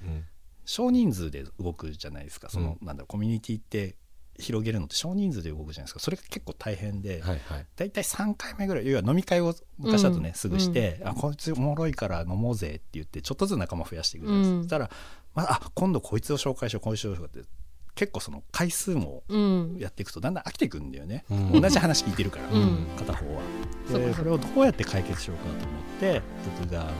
[0.65, 2.49] 少人数で動くじゃないですか。
[2.49, 3.95] その、うん、なんだコミュニティって
[4.39, 5.99] 広げるのって少人数で動くじゃないですか。
[5.99, 14.89] それが結構大変で、はいはい、大体3回目ぐらい要は飲み会を昔だとね、うん、すぐして、うん、あこいつおもろいから飲もうぜって言ってちょっとずつ仲間増やしていくじゃないですか、うん、そしたら、
[15.35, 17.49] まあ、あ今度こいつを紹介しようこいつを紹介しようって
[17.95, 19.23] 結構その回数も
[19.77, 23.41] やっていくとだんだん飽きていくんだよね、うん、同じ話聞いてるから、うん、片方は。
[23.91, 26.21] でそれをどうやって解決しようかなと思って
[26.59, 26.91] 僕があの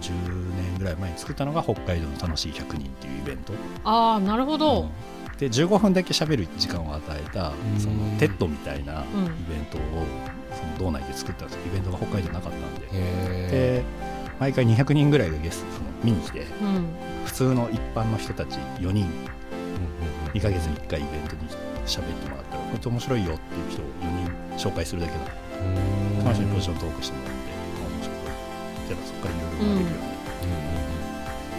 [0.00, 0.12] 10
[0.54, 3.52] 年ぐらい前に作ったのが北海道の楽しい100人っていうイベント。
[3.84, 4.88] ああなるほど、
[5.38, 9.04] で15分だけ喋る時間を与えたその TED みたいなイ
[9.48, 9.80] ベントを
[10.54, 11.58] その道内で作ったんです。
[11.66, 12.86] イベントが北海道なかったんで。
[13.50, 13.84] で
[14.38, 16.46] 毎回200人ぐらいがゲストその見に来て、
[17.24, 19.08] 普通の一般の人たち4人、
[20.34, 21.48] 2か月に1回イベントに
[21.86, 25.24] 喋ってもらったらこいつ面白いよっていう人を4人紹介するだけだ
[26.20, 27.40] その人にポジショントークしてもらって
[27.94, 28.16] 面白い
[28.88, 30.12] じゃあそこからいろいろ学べるよね、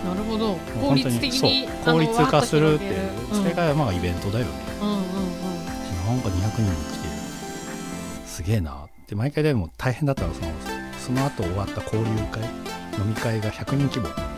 [0.05, 0.55] なるほど。
[0.81, 7.13] 効率的に効率化するっていう、それがまあイベントだよね、うんうんうん、なんか200人も来てる
[8.25, 10.51] すげえなって毎回でも大変だったのその
[10.99, 12.43] その後終わった交流会
[12.99, 14.37] 飲み会が100人規模。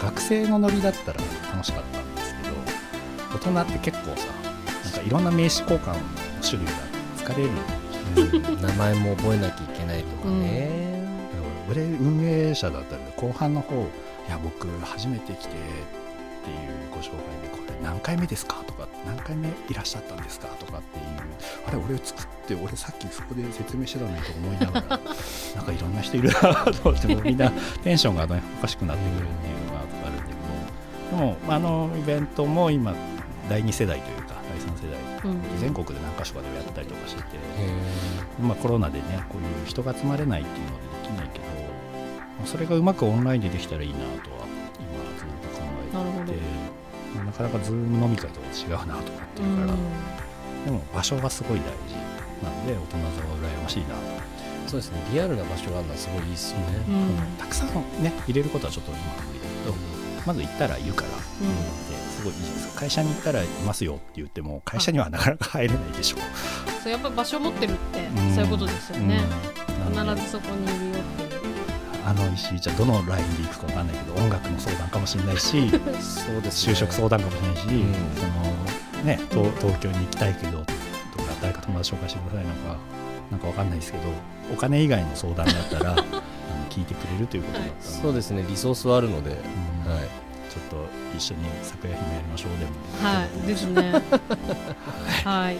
[0.00, 1.20] 学生のノリだったら
[1.52, 2.54] 楽しかったんですけど
[3.36, 4.26] 大人って結構さ
[4.84, 6.00] なんかいろんな名刺交換の
[6.40, 6.72] 種類が
[7.16, 7.50] 疲れる、
[8.52, 10.97] うん、名前も覚えなきゃいけないとかね、うん、
[11.70, 15.56] 俺運営者だったら後半の方いや僕初めて来てっていう
[16.90, 17.12] ご紹介
[17.42, 18.56] でこれ何回目ですか？
[18.66, 20.48] とか何回目いらっしゃったんですか？
[20.58, 21.04] とかっていう
[21.66, 25.00] あれ俺作って俺さっきそこで説明してたのにと思いながら
[25.56, 27.50] なんかいろんな人いるなと思ってもみんな
[27.82, 32.94] テンションがおかしくなってくるっていうのがあるんだけどでもあのイベントも今
[33.48, 37.28] 第2世代というか第3世代、うん、全国で何か所かでやったりとかしてて、
[38.40, 41.47] まあ、コロナでねこういう人が集まれないっていうのでできないけど
[42.50, 44.08] それがうまくオンラインでできたらいいなとは
[44.80, 44.88] 今
[45.18, 45.64] ずっと考
[46.24, 46.68] えていて。
[47.18, 49.66] なかなかズーム飲み会と違うなと思ってるから、
[50.64, 51.94] でも場所がすごい大事
[52.42, 53.88] なので大人座は羨ましいな
[54.66, 55.02] そうですね。
[55.12, 57.68] リアルな場所があるのはすごいいいですよね、うん、たくさん
[58.02, 59.74] ね入れることはちょっと今は無理だけど、
[60.26, 62.76] まず行ったらいるから、うん、すごいいいです。
[62.76, 66.16] 会社に行ったらいますよって言っても会社にはなかなか入れないでしょ。
[66.16, 66.20] う、
[66.82, 69.20] そうやっぱ場所持ってるってそういうことですよね、
[69.90, 70.87] 必ずそこにいる
[72.08, 75.68] あの石井ちゃんどのラインで行くか分かんないけど音楽の相談かもしれないし
[76.00, 80.72] そうです、ね、就職相談かもしれないし、うん、そのね、東東京に行きたいけどとか
[81.40, 82.76] 誰か友達紹介してくださいなんか
[83.30, 84.04] なんか分かんないですけど
[84.52, 86.02] お金以外の相談だったら あの
[86.70, 88.44] 聞いてくれるということだったので、そうですね。
[88.48, 90.00] リソースはあるので、うん、はい、
[90.50, 92.72] ちょっと一緒に桜姫やりましょうでも。
[93.02, 93.46] はい。
[93.46, 94.02] ですね。
[95.24, 95.56] はい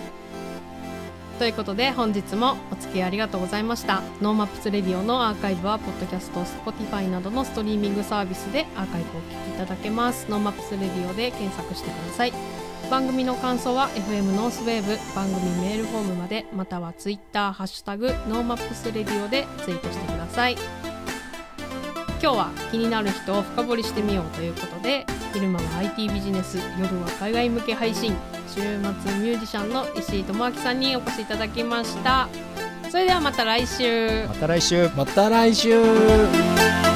[1.39, 4.03] ということで本日もお付き合いありがとうございました。
[4.21, 10.27] NoMaps Radio のアーカイブはポッドキャスト Spotify などのストリーミングサービスでアーカイブをお聞きいただけます。
[10.29, 12.33] NoMaps Radio で検索してください。
[12.91, 20.57] 番組の感想は FM ノースウェーブ番組メールフォームまでまたは Twitter ハッシュタグ NoMaps Radio でツイートしてください。
[22.21, 28.17] 今日は気になる人を深掘りしてみようということで昼間は IT ビジネス夜は海外向け配信
[28.49, 32.29] 週末ミュージシャンの石井智明さんにお越しいただきました。
[32.91, 34.89] それではまた来週また来週。
[34.97, 36.88] また来週。